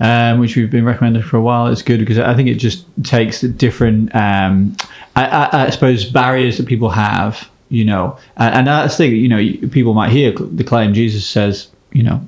um, 0.00 0.40
which 0.40 0.56
we've 0.56 0.70
been 0.70 0.84
recommended 0.84 1.24
for 1.24 1.36
a 1.36 1.40
while. 1.40 1.66
It's 1.68 1.82
good 1.82 2.00
because 2.00 2.18
I 2.18 2.34
think 2.34 2.48
it 2.48 2.56
just 2.56 2.84
takes 3.02 3.40
different, 3.40 4.14
um, 4.14 4.76
I, 5.16 5.24
I, 5.26 5.66
I 5.66 5.70
suppose, 5.70 6.04
barriers 6.04 6.58
that 6.58 6.66
people 6.66 6.90
have, 6.90 7.48
you 7.68 7.84
know, 7.84 8.18
and, 8.36 8.54
and 8.54 8.66
that's 8.66 8.96
the 8.96 9.04
thing, 9.04 9.16
you 9.16 9.28
know, 9.28 9.68
people 9.68 9.94
might 9.94 10.10
hear 10.10 10.32
the 10.32 10.64
claim 10.64 10.94
Jesus 10.94 11.26
says, 11.26 11.68
you 11.92 12.02
know, 12.02 12.26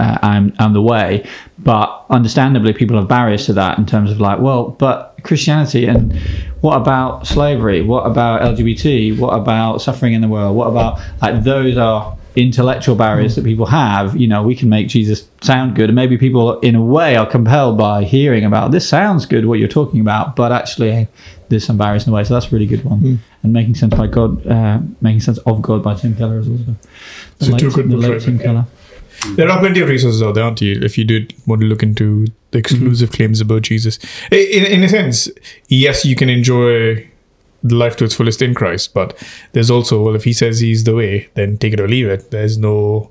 uh, 0.00 0.18
I'm 0.22 0.54
I'm 0.58 0.72
the 0.72 0.82
way, 0.82 1.28
but 1.58 2.06
understandably, 2.10 2.72
people 2.72 2.96
have 2.96 3.08
barriers 3.08 3.46
to 3.46 3.52
that 3.54 3.78
in 3.78 3.86
terms 3.86 4.10
of 4.10 4.20
like, 4.20 4.40
well, 4.40 4.70
but 4.70 5.18
Christianity 5.22 5.86
and 5.86 6.18
what 6.60 6.76
about 6.76 7.26
slavery? 7.26 7.82
What 7.82 8.06
about 8.06 8.40
LGBT? 8.42 9.18
What 9.18 9.34
about 9.34 9.82
suffering 9.82 10.14
in 10.14 10.20
the 10.20 10.28
world? 10.28 10.56
What 10.56 10.68
about 10.68 11.00
like 11.20 11.44
those 11.44 11.76
are 11.76 12.16
intellectual 12.36 12.94
barriers 12.94 13.36
that 13.36 13.44
people 13.44 13.66
have. 13.66 14.16
You 14.16 14.28
know, 14.28 14.42
we 14.42 14.54
can 14.54 14.68
make 14.68 14.88
Jesus 14.88 15.28
sound 15.40 15.74
good, 15.74 15.88
and 15.88 15.96
maybe 15.96 16.16
people 16.16 16.60
in 16.60 16.74
a 16.74 16.82
way 16.82 17.16
are 17.16 17.26
compelled 17.26 17.78
by 17.78 18.04
hearing 18.04 18.44
about 18.44 18.70
this 18.70 18.88
sounds 18.88 19.26
good 19.26 19.46
what 19.46 19.58
you're 19.58 19.68
talking 19.68 20.00
about, 20.00 20.36
but 20.36 20.52
actually 20.52 21.08
there's 21.48 21.64
some 21.64 21.76
barriers 21.76 22.06
in 22.06 22.12
the 22.12 22.16
way. 22.16 22.24
So 22.24 22.34
that's 22.34 22.46
a 22.46 22.50
really 22.50 22.66
good 22.66 22.84
one. 22.84 23.20
And 23.42 23.52
making 23.52 23.74
sense 23.74 23.94
by 23.94 24.06
God, 24.06 24.46
uh, 24.46 24.80
making 25.00 25.20
sense 25.20 25.38
of 25.38 25.62
God 25.62 25.82
by 25.82 25.94
Tim 25.94 26.14
Keller 26.14 26.38
is 26.38 26.48
also 26.48 26.76
the 27.38 27.44
So 27.46 27.56
two 27.56 27.70
good 27.70 27.90
the 27.90 27.96
late? 27.96 28.22
Tim 28.22 28.38
Keller. 28.38 28.66
Mm-hmm. 29.20 29.34
There 29.36 29.50
are 29.50 29.58
plenty 29.58 29.80
of 29.80 29.88
resources 29.88 30.22
out 30.22 30.34
there, 30.34 30.44
aren't 30.44 30.60
you? 30.60 30.80
If 30.82 30.96
you 30.96 31.04
did 31.04 31.34
want 31.46 31.60
to 31.60 31.66
look 31.66 31.82
into 31.82 32.24
the 32.24 32.30
mm-hmm. 32.30 32.58
exclusive 32.58 33.12
claims 33.12 33.40
about 33.40 33.62
Jesus, 33.62 33.98
in, 34.30 34.64
in 34.66 34.82
a 34.82 34.88
sense, 34.88 35.28
yes, 35.68 36.04
you 36.04 36.16
can 36.16 36.28
enjoy 36.28 37.06
the 37.62 37.74
life 37.74 37.96
to 37.96 38.04
its 38.04 38.14
fullest 38.14 38.40
in 38.40 38.54
Christ, 38.54 38.94
but 38.94 39.22
there's 39.52 39.70
also, 39.70 40.02
well, 40.02 40.14
if 40.14 40.24
He 40.24 40.32
says 40.32 40.60
He's 40.60 40.84
the 40.84 40.94
way, 40.94 41.28
then 41.34 41.58
take 41.58 41.74
it 41.74 41.80
or 41.80 41.88
leave 41.88 42.06
it. 42.06 42.30
There's 42.30 42.56
no, 42.56 43.10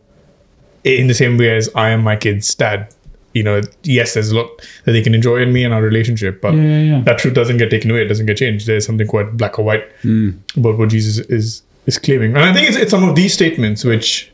in 0.83 1.07
the 1.07 1.13
same 1.13 1.37
way 1.37 1.55
as 1.55 1.69
I 1.75 1.89
am 1.89 2.03
my 2.03 2.15
kid's 2.15 2.53
dad. 2.55 2.93
You 3.33 3.43
know, 3.43 3.61
yes, 3.83 4.15
there's 4.15 4.31
a 4.31 4.35
lot 4.35 4.49
that 4.85 4.93
they 4.93 5.03
can 5.03 5.13
enjoy 5.13 5.37
in 5.37 5.53
me 5.53 5.63
and 5.63 5.71
our 5.71 5.83
relationship, 5.83 6.41
but 6.41 6.55
Yeah, 6.55 6.61
yeah, 6.63 6.79
yeah. 6.79 7.01
that 7.01 7.19
truth 7.19 7.35
doesn't 7.35 7.57
get 7.57 7.69
taken 7.69 7.91
away. 7.91 8.01
It 8.01 8.07
doesn't 8.07 8.25
get 8.25 8.37
changed. 8.37 8.65
There's 8.65 8.87
something 8.87 9.05
quite 9.05 9.37
black 9.37 9.59
or 9.59 9.65
white 9.65 9.87
hmm. 10.01 10.31
about 10.57 10.79
what 10.79 10.89
Jesus 10.89 11.19
is 11.27 11.61
is 11.85 11.99
claiming, 11.99 12.35
and 12.35 12.43
I 12.43 12.53
think 12.53 12.67
it's, 12.67 12.77
it's 12.77 12.91
some 12.91 13.07
of 13.07 13.15
these 13.15 13.33
statements 13.33 13.85
which 13.85 14.31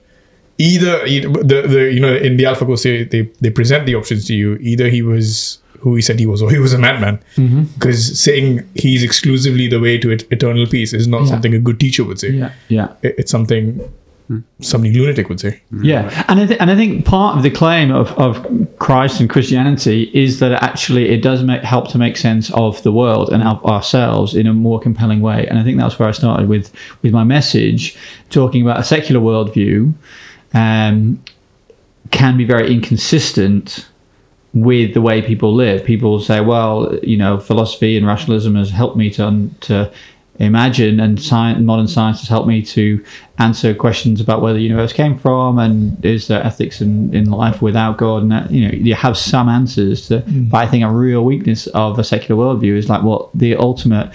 either 0.57 1.05
you 1.07 1.21
know, 1.29 1.41
the 1.43 1.61
the 1.67 1.91
you 1.93 1.99
know 1.99 2.15
in 2.15 2.37
the 2.37 2.45
Alpha 2.45 2.65
Course 2.65 2.83
they, 2.83 3.03
they 3.03 3.23
they 3.41 3.49
present 3.49 3.85
the 3.85 3.95
options 3.95 4.25
to 4.27 4.33
you. 4.35 4.55
Either 4.57 4.89
he 4.89 5.01
was 5.01 5.59
who 5.79 5.95
he 5.95 6.01
said 6.01 6.19
he 6.19 6.25
was, 6.25 6.41
or 6.41 6.49
he 6.49 6.57
was 6.57 6.73
a 6.73 6.77
madman. 6.79 7.19
Mm-hmm. 7.35 7.63
Because 7.75 8.19
saying 8.19 8.67
he's 8.75 9.03
exclusively 9.03 9.67
the 9.67 9.79
way 9.79 9.97
to 9.99 10.11
et- 10.11 10.23
eternal 10.31 10.65
peace 10.65 10.93
is 10.93 11.07
not 11.07 11.21
Yeah. 11.23 11.27
something 11.29 11.53
a 11.53 11.59
good 11.59 11.79
teacher 11.79 12.03
would 12.03 12.19
say. 12.19 12.31
Yeah, 12.31 12.51
yeah. 12.69 12.87
It- 13.03 13.15
It's 13.19 13.31
something 13.31 13.79
somebody 14.61 14.91
lunatic 14.91 15.29
would 15.29 15.39
say. 15.39 15.61
Yeah, 15.83 16.25
and 16.27 16.39
I 16.39 16.47
th- 16.47 16.59
and 16.59 16.71
I 16.71 16.75
think 16.75 17.05
part 17.05 17.37
of 17.37 17.43
the 17.43 17.51
claim 17.51 17.91
of, 17.91 18.11
of 18.17 18.43
Christ 18.79 19.19
and 19.19 19.29
Christianity 19.29 20.09
is 20.15 20.39
that 20.39 20.51
actually 20.63 21.09
it 21.09 21.21
does 21.21 21.43
make, 21.43 21.61
help 21.61 21.89
to 21.91 21.99
make 21.99 22.17
sense 22.17 22.49
of 22.53 22.81
the 22.81 22.91
world 22.91 23.29
and 23.29 23.43
of 23.43 23.63
ourselves 23.63 24.33
in 24.33 24.47
a 24.47 24.53
more 24.53 24.79
compelling 24.79 25.21
way. 25.21 25.45
And 25.47 25.59
I 25.59 25.63
think 25.63 25.77
that's 25.77 25.99
where 25.99 26.09
I 26.09 26.11
started 26.13 26.49
with 26.49 26.71
with 27.03 27.13
my 27.13 27.23
message, 27.23 27.95
talking 28.31 28.63
about 28.63 28.79
a 28.79 28.83
secular 28.83 29.21
worldview, 29.21 29.93
um, 30.55 31.23
can 32.09 32.37
be 32.37 32.45
very 32.45 32.73
inconsistent 32.73 33.87
with 34.53 34.93
the 34.93 35.01
way 35.01 35.21
people 35.21 35.53
live. 35.53 35.83
People 35.83 36.19
say, 36.19 36.39
well, 36.39 36.97
you 37.03 37.17
know, 37.17 37.37
philosophy 37.37 37.97
and 37.97 38.07
rationalism 38.07 38.55
has 38.55 38.69
helped 38.71 38.97
me 38.97 39.09
to 39.11 39.27
un- 39.27 39.55
to 39.61 39.91
imagine, 40.37 40.99
and 40.99 41.21
science, 41.21 41.59
modern 41.61 41.87
science 41.87 42.19
has 42.19 42.27
helped 42.27 42.47
me 42.47 42.61
to 42.61 43.03
answer 43.37 43.73
questions 43.73 44.19
about 44.19 44.41
where 44.41 44.53
the 44.53 44.59
universe 44.59 44.91
came 44.91 45.17
from, 45.17 45.59
and 45.59 46.03
is 46.03 46.27
there 46.27 46.43
ethics 46.43 46.81
in, 46.81 47.13
in 47.13 47.31
life 47.31 47.61
without 47.61 47.97
God? 47.97 48.21
And 48.23 48.31
that, 48.31 48.51
you 48.51 48.67
know, 48.67 48.73
you 48.73 48.95
have 48.95 49.17
some 49.17 49.47
answers 49.47 50.07
to. 50.07 50.23
But 50.51 50.57
I 50.57 50.67
think 50.67 50.83
a 50.83 50.89
real 50.89 51.23
weakness 51.23 51.67
of 51.67 51.99
a 51.99 52.03
secular 52.03 52.41
worldview 52.41 52.75
is 52.77 52.89
like, 52.89 53.03
well, 53.03 53.29
the 53.33 53.55
ultimate 53.55 54.07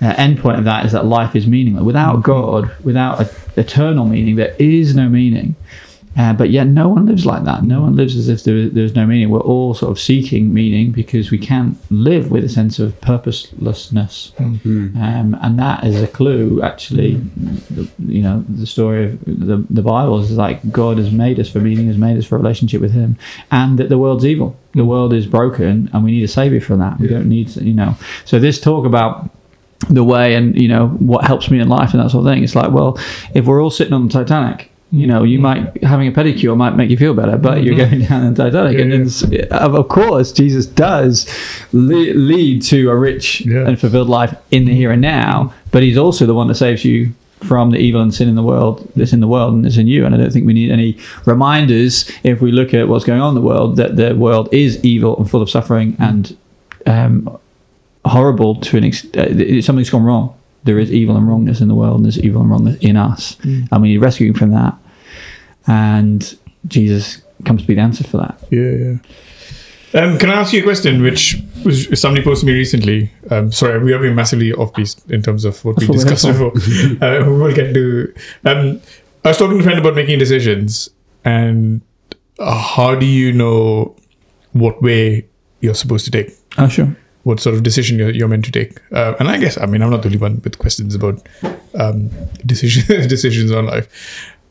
uh, 0.00 0.14
endpoint 0.14 0.58
of 0.58 0.64
that 0.64 0.86
is 0.86 0.92
that 0.92 1.04
life 1.04 1.36
is 1.36 1.46
meaningless 1.46 1.84
without 1.84 2.22
God, 2.22 2.70
without 2.82 3.20
a, 3.20 3.30
eternal 3.56 4.04
meaning. 4.04 4.36
There 4.36 4.54
is 4.58 4.94
no 4.94 5.08
meaning. 5.08 5.56
Uh, 6.18 6.32
but 6.32 6.50
yet, 6.50 6.66
no 6.66 6.88
one 6.88 7.06
lives 7.06 7.24
like 7.24 7.44
that. 7.44 7.62
No 7.62 7.82
one 7.82 7.94
lives 7.94 8.16
as 8.16 8.28
if 8.28 8.42
there, 8.42 8.68
there's 8.68 8.96
no 8.96 9.06
meaning. 9.06 9.30
We're 9.30 9.40
all 9.40 9.74
sort 9.74 9.92
of 9.92 10.00
seeking 10.00 10.52
meaning 10.52 10.90
because 10.90 11.30
we 11.30 11.38
can't 11.38 11.78
live 11.90 12.32
with 12.32 12.44
a 12.44 12.48
sense 12.48 12.80
of 12.80 13.00
purposelessness, 13.00 14.32
um, 14.96 15.38
and 15.40 15.58
that 15.60 15.84
is 15.84 16.02
a 16.02 16.08
clue. 16.08 16.62
Actually, 16.62 17.14
the, 17.14 17.88
you 18.00 18.22
know, 18.22 18.44
the 18.48 18.66
story 18.66 19.04
of 19.04 19.24
the 19.24 19.64
the 19.70 19.82
Bible 19.82 20.18
is 20.18 20.32
like 20.32 20.72
God 20.72 20.98
has 20.98 21.12
made 21.12 21.38
us 21.38 21.48
for 21.48 21.60
meaning, 21.60 21.86
has 21.86 21.96
made 21.96 22.18
us 22.18 22.26
for 22.26 22.34
a 22.34 22.38
relationship 22.38 22.80
with 22.80 22.92
Him, 22.92 23.16
and 23.52 23.78
that 23.78 23.88
the 23.88 23.98
world's 23.98 24.26
evil. 24.26 24.56
The 24.72 24.84
world 24.84 25.12
is 25.12 25.26
broken, 25.26 25.90
and 25.92 26.04
we 26.04 26.10
need 26.10 26.24
a 26.24 26.28
savior 26.28 26.60
from 26.60 26.80
that. 26.80 26.98
We 26.98 27.06
don't 27.06 27.28
need, 27.28 27.48
to, 27.50 27.64
you 27.64 27.74
know. 27.74 27.96
So 28.24 28.40
this 28.40 28.60
talk 28.60 28.84
about 28.84 29.30
the 29.88 30.04
way 30.04 30.34
and 30.34 30.60
you 30.60 30.68
know 30.68 30.88
what 30.88 31.24
helps 31.24 31.50
me 31.50 31.58
in 31.58 31.68
life 31.68 31.92
and 31.92 32.02
that 32.02 32.10
sort 32.10 32.26
of 32.26 32.32
thing. 32.32 32.44
It's 32.44 32.54
like, 32.54 32.70
well, 32.70 32.98
if 33.34 33.46
we're 33.46 33.62
all 33.62 33.70
sitting 33.70 33.94
on 33.94 34.06
the 34.06 34.12
Titanic, 34.12 34.70
you 34.92 35.06
know, 35.06 35.22
you 35.22 35.38
mm. 35.38 35.42
might 35.42 35.84
having 35.84 36.08
a 36.08 36.12
pedicure 36.12 36.56
might 36.56 36.76
make 36.76 36.90
you 36.90 36.96
feel 36.96 37.14
better, 37.14 37.36
but 37.36 37.62
you're 37.62 37.74
mm-hmm. 37.74 37.98
going 37.98 38.08
down 38.08 38.34
the 38.34 38.44
Titanic, 38.44 38.78
and 38.78 38.92
it's, 38.92 39.22
of 39.22 39.74
uh, 39.74 39.78
of 39.78 39.88
course, 39.88 40.32
Jesus 40.32 40.66
does 40.66 41.28
le- 41.72 42.14
lead 42.14 42.62
to 42.62 42.90
a 42.90 42.96
rich 42.96 43.42
Yeah. 43.42 43.66
and 43.66 43.78
fulfilled 43.78 44.08
life 44.08 44.34
in 44.50 44.64
the 44.64 44.74
here 44.74 44.90
and 44.90 45.00
now. 45.00 45.54
But 45.70 45.82
He's 45.82 45.96
also 45.96 46.26
the 46.26 46.34
one 46.34 46.48
that 46.48 46.56
saves 46.56 46.84
you 46.84 47.12
from 47.40 47.70
the 47.70 47.78
evil 47.78 48.02
and 48.02 48.12
sin 48.12 48.28
in 48.28 48.34
the 48.34 48.42
world 48.42 48.86
that's 48.96 49.12
in 49.12 49.20
the 49.20 49.28
world 49.28 49.54
and 49.54 49.64
is 49.64 49.78
in 49.78 49.86
you. 49.86 50.04
And 50.04 50.14
I 50.14 50.18
don't 50.18 50.30
think 50.30 50.46
we 50.46 50.52
need 50.52 50.70
any 50.70 50.98
reminders 51.24 52.10
if 52.22 52.42
we 52.42 52.52
look 52.52 52.74
at 52.74 52.88
what's 52.88 53.04
going 53.04 53.20
on 53.20 53.30
in 53.30 53.34
the 53.34 53.46
world 53.46 53.76
that 53.76 53.96
the 53.96 54.14
world 54.14 54.52
is 54.52 54.82
evil 54.84 55.16
and 55.16 55.30
full 55.30 55.40
of 55.40 55.48
suffering 55.48 55.96
and 55.98 56.36
um, 56.86 57.38
horrible 58.04 58.56
to 58.56 58.76
an 58.76 58.84
extent. 58.84 59.64
Something's 59.64 59.90
gone 59.90 60.04
wrong. 60.04 60.36
There 60.64 60.78
is 60.78 60.92
evil 60.92 61.16
and 61.16 61.26
wrongness 61.28 61.60
in 61.60 61.68
the 61.68 61.74
world, 61.74 61.96
and 61.96 62.04
there's 62.04 62.18
evil 62.18 62.42
and 62.42 62.50
wrongness 62.50 62.76
in 62.80 62.96
us, 62.96 63.38
and 63.44 63.82
we 63.82 63.88
need 63.88 63.98
rescuing 63.98 64.34
from 64.34 64.50
that. 64.50 64.74
And 65.66 66.38
Jesus 66.66 67.22
comes 67.44 67.62
to 67.62 67.68
be 67.68 67.74
the 67.74 67.80
answer 67.80 68.04
for 68.04 68.18
that. 68.18 68.38
Yeah, 68.50 68.70
yeah. 68.70 68.96
Um, 69.92 70.18
can 70.18 70.30
I 70.30 70.34
ask 70.34 70.52
you 70.52 70.60
a 70.60 70.62
question, 70.62 71.02
which 71.02 71.42
was 71.64 72.00
somebody 72.00 72.24
posted 72.24 72.46
me 72.46 72.52
recently? 72.52 73.10
Um, 73.30 73.50
sorry, 73.50 73.82
we 73.82 73.92
are 73.92 73.98
being 73.98 74.14
massively 74.14 74.52
off 74.52 74.72
piece 74.72 74.96
in 75.08 75.20
terms 75.20 75.44
of 75.44 75.64
what 75.64 75.76
we 75.80 75.86
That's 75.86 76.04
what 76.04 76.08
discussed 76.08 76.40
we're 76.40 76.50
before. 76.50 77.08
uh, 77.08 77.26
we 77.28 77.38
will 77.38 77.54
get 77.54 77.74
to. 77.74 78.14
Um, 78.44 78.80
I 79.24 79.28
was 79.28 79.38
talking 79.38 79.58
to 79.58 79.60
a 79.60 79.64
friend 79.64 79.80
about 79.80 79.96
making 79.96 80.18
decisions, 80.18 80.90
and 81.24 81.80
uh, 82.38 82.56
how 82.56 82.94
do 82.94 83.04
you 83.04 83.32
know 83.32 83.96
what 84.52 84.80
way 84.80 85.26
you're 85.60 85.74
supposed 85.74 86.04
to 86.04 86.10
take? 86.10 86.34
Oh, 86.56 86.68
sure. 86.68 86.96
What 87.30 87.40
sort 87.40 87.54
of 87.54 87.62
decision 87.62 87.98
you're, 87.98 88.10
you're 88.10 88.28
meant 88.28 88.44
to 88.46 88.52
take? 88.52 88.78
Uh, 88.92 89.14
and 89.20 89.28
I 89.28 89.38
guess, 89.38 89.56
I 89.58 89.66
mean, 89.66 89.82
I'm 89.82 89.90
not 89.90 90.02
the 90.02 90.08
only 90.08 90.18
one 90.18 90.40
with 90.42 90.58
questions 90.58 90.94
about 90.94 91.16
um, 91.74 92.10
decision, 92.46 93.08
decisions 93.08 93.50
on 93.52 93.66
life. 93.66 93.86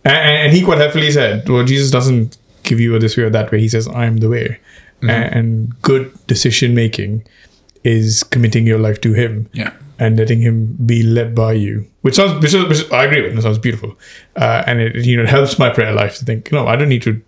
And, 0.06 0.18
and 0.44 0.54
he 0.54 0.64
quite 0.64 0.78
helpfully 0.78 1.12
said, 1.12 1.48
well, 1.50 1.66
Jesus 1.66 1.92
doesn't 1.92 2.38
give 2.64 2.80
you 2.80 2.96
a 2.96 3.00
this 3.00 3.18
way 3.18 3.24
or 3.24 3.30
that 3.32 3.52
way. 3.52 3.60
He 3.60 3.68
says, 3.70 3.88
I'm 3.90 4.18
the 4.18 4.30
way. 4.30 4.58
And 5.02 5.74
good 5.82 6.12
decision 6.28 6.76
making 6.76 7.24
is 7.84 8.24
committing 8.24 8.68
your 8.68 8.80
life 8.80 9.00
to 9.02 9.14
Him 9.14 9.50
Yeah. 9.54 9.72
and 9.98 10.18
letting 10.18 10.42
Him 10.42 10.76
be 10.86 11.04
led 11.04 11.34
by 11.34 11.54
you. 11.54 11.86
Which 12.02 12.16
sounds, 12.16 12.42
which, 12.44 12.54
which 12.70 12.92
I 12.92 13.06
agree 13.06 13.22
with. 13.22 13.38
It 13.38 13.42
sounds 13.42 13.60
beautiful, 13.60 13.98
uh, 14.36 14.64
and 14.68 14.80
it 14.82 14.96
you 15.06 15.16
know 15.18 15.24
it 15.24 15.30
helps 15.30 15.58
my 15.58 15.70
prayer 15.70 15.94
life 15.94 16.18
to 16.20 16.26
think. 16.26 16.52
No, 16.52 16.68
I 16.68 16.76
don't 16.76 16.90
need 16.90 17.04
to 17.04 17.22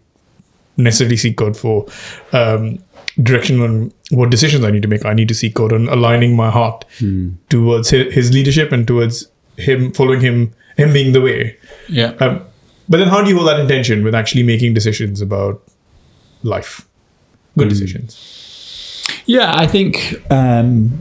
necessarily 0.77 1.15
seek 1.17 1.35
God 1.37 1.55
for 1.55 1.85
um, 2.33 2.79
direction 3.21 3.61
on 3.61 3.93
what 4.09 4.29
decisions 4.29 4.63
I 4.63 4.71
need 4.71 4.81
to 4.81 4.87
make. 4.87 5.05
I 5.05 5.13
need 5.13 5.27
to 5.27 5.35
seek 5.35 5.53
God 5.53 5.73
on 5.73 5.87
aligning 5.89 6.35
my 6.35 6.49
heart 6.49 6.85
towards 7.49 7.89
his, 7.89 8.13
his 8.13 8.33
leadership 8.33 8.71
and 8.71 8.87
towards 8.87 9.29
Him 9.57 9.91
following 9.93 10.21
Him, 10.21 10.53
Him 10.77 10.93
being 10.93 11.13
the 11.13 11.21
way. 11.21 11.57
Yeah. 11.87 12.13
Um, 12.19 12.45
but 12.89 12.97
then, 12.97 13.07
how 13.07 13.23
do 13.23 13.29
you 13.29 13.35
hold 13.35 13.47
that 13.47 13.59
intention 13.59 14.03
with 14.03 14.15
actually 14.15 14.43
making 14.43 14.73
decisions 14.73 15.21
about 15.21 15.61
life? 16.43 16.87
Good 17.57 17.69
decisions. 17.69 19.03
Yeah, 19.25 19.53
I 19.55 19.67
think 19.67 20.21
um, 20.31 20.91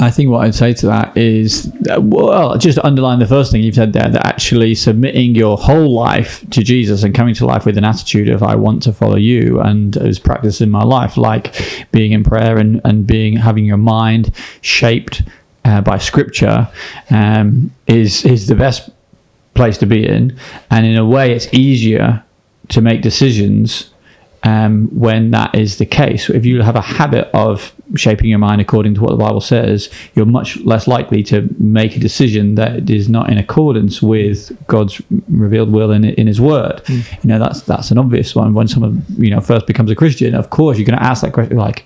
I 0.00 0.10
think 0.10 0.30
what 0.30 0.44
I'd 0.44 0.54
say 0.54 0.72
to 0.74 0.86
that 0.86 1.16
is, 1.16 1.72
well, 1.98 2.56
just 2.56 2.78
underline 2.78 3.18
the 3.18 3.26
first 3.26 3.50
thing 3.50 3.62
you've 3.62 3.74
said 3.74 3.92
there 3.92 4.08
that 4.08 4.26
actually 4.26 4.74
submitting 4.74 5.34
your 5.34 5.56
whole 5.56 5.92
life 5.92 6.48
to 6.50 6.62
Jesus 6.62 7.02
and 7.02 7.14
coming 7.14 7.34
to 7.34 7.46
life 7.46 7.66
with 7.66 7.76
an 7.76 7.84
attitude 7.84 8.28
of, 8.28 8.42
I 8.42 8.54
want 8.54 8.82
to 8.84 8.92
follow 8.92 9.16
you, 9.16 9.60
and 9.60 9.96
as 9.96 10.18
practice 10.18 10.60
in 10.60 10.70
my 10.70 10.84
life, 10.84 11.16
like 11.16 11.54
being 11.90 12.12
in 12.12 12.22
prayer 12.22 12.58
and, 12.58 12.80
and 12.84 13.06
being 13.06 13.36
having 13.36 13.64
your 13.64 13.76
mind 13.76 14.32
shaped 14.60 15.22
uh, 15.64 15.80
by 15.80 15.98
scripture, 15.98 16.68
um, 17.10 17.72
is, 17.86 18.24
is 18.24 18.46
the 18.46 18.54
best 18.54 18.90
place 19.54 19.78
to 19.78 19.86
be 19.86 20.06
in. 20.06 20.38
And 20.70 20.86
in 20.86 20.96
a 20.96 21.04
way, 21.04 21.32
it's 21.32 21.52
easier 21.52 22.22
to 22.68 22.80
make 22.80 23.02
decisions 23.02 23.90
um, 24.44 24.86
when 24.96 25.32
that 25.32 25.54
is 25.54 25.78
the 25.78 25.86
case. 25.86 26.30
If 26.30 26.46
you 26.46 26.62
have 26.62 26.76
a 26.76 26.80
habit 26.80 27.28
of 27.34 27.74
shaping 27.96 28.28
your 28.28 28.38
mind 28.38 28.60
according 28.60 28.94
to 28.94 29.00
what 29.00 29.10
the 29.10 29.16
Bible 29.16 29.40
says, 29.40 29.90
you're 30.14 30.26
much 30.26 30.56
less 30.58 30.86
likely 30.86 31.22
to 31.24 31.48
make 31.58 31.96
a 31.96 32.00
decision 32.00 32.54
that 32.56 32.90
is 32.90 33.08
not 33.08 33.30
in 33.30 33.38
accordance 33.38 34.02
with 34.02 34.56
God's 34.66 35.00
revealed 35.28 35.72
will 35.72 35.90
in, 35.90 36.04
in 36.04 36.26
His 36.26 36.40
Word. 36.40 36.82
Hmm. 36.86 37.00
You 37.22 37.28
know, 37.30 37.38
that's 37.38 37.62
that's 37.62 37.90
an 37.90 37.98
obvious 37.98 38.34
one. 38.34 38.54
When 38.54 38.68
someone 38.68 39.04
you 39.16 39.30
know 39.30 39.40
first 39.40 39.66
becomes 39.66 39.90
a 39.90 39.94
Christian, 39.94 40.34
of 40.34 40.50
course 40.50 40.78
you're 40.78 40.86
going 40.86 40.98
to 40.98 41.04
ask 41.04 41.22
that 41.22 41.32
question 41.32 41.56
like. 41.56 41.84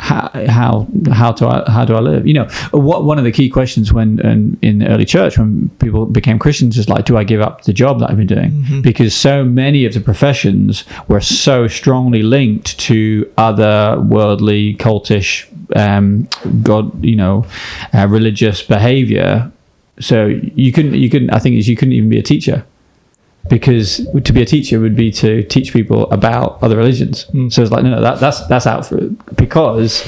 How 0.00 0.28
how 0.48 0.88
how 1.12 1.30
do 1.30 1.46
I 1.46 1.70
how 1.70 1.84
do 1.84 1.94
I 1.94 2.00
live? 2.00 2.26
You 2.26 2.34
know, 2.34 2.48
what 2.72 3.04
one 3.04 3.16
of 3.16 3.22
the 3.22 3.30
key 3.30 3.48
questions 3.48 3.92
when 3.92 4.18
in, 4.26 4.58
in 4.60 4.78
the 4.80 4.88
early 4.88 5.04
church 5.04 5.38
when 5.38 5.68
people 5.78 6.04
became 6.04 6.36
Christians 6.40 6.76
is 6.76 6.88
like, 6.88 7.04
do 7.04 7.16
I 7.16 7.22
give 7.22 7.40
up 7.40 7.62
the 7.62 7.72
job 7.72 8.00
that 8.00 8.10
I've 8.10 8.16
been 8.16 8.26
doing? 8.26 8.50
Mm-hmm. 8.50 8.80
Because 8.80 9.14
so 9.14 9.44
many 9.44 9.86
of 9.86 9.94
the 9.94 10.00
professions 10.00 10.84
were 11.06 11.20
so 11.20 11.68
strongly 11.68 12.24
linked 12.24 12.76
to 12.80 13.32
other 13.38 14.00
worldly, 14.00 14.74
cultish, 14.74 15.23
um, 15.76 16.28
God, 16.62 17.04
you 17.04 17.16
know, 17.16 17.46
uh, 17.92 18.06
religious 18.08 18.62
behavior. 18.62 19.50
So 20.00 20.26
you 20.26 20.72
couldn't 20.72 20.94
you 20.94 21.08
couldn't 21.10 21.30
I 21.30 21.38
think 21.38 21.56
is 21.56 21.68
you 21.68 21.76
couldn't 21.76 21.94
even 21.94 22.10
be 22.10 22.18
a 22.18 22.22
teacher 22.22 22.64
because 23.48 24.06
to 24.24 24.32
be 24.32 24.42
a 24.42 24.46
teacher 24.46 24.80
would 24.80 24.96
be 24.96 25.10
to 25.12 25.42
teach 25.44 25.72
people 25.72 26.10
about 26.10 26.62
other 26.62 26.76
religions. 26.76 27.26
So 27.50 27.62
it's 27.62 27.70
like 27.70 27.84
no, 27.84 27.90
no, 27.90 28.00
that, 28.00 28.20
that's 28.20 28.46
that's 28.46 28.66
out 28.66 28.86
for 28.86 29.00
because 29.36 30.04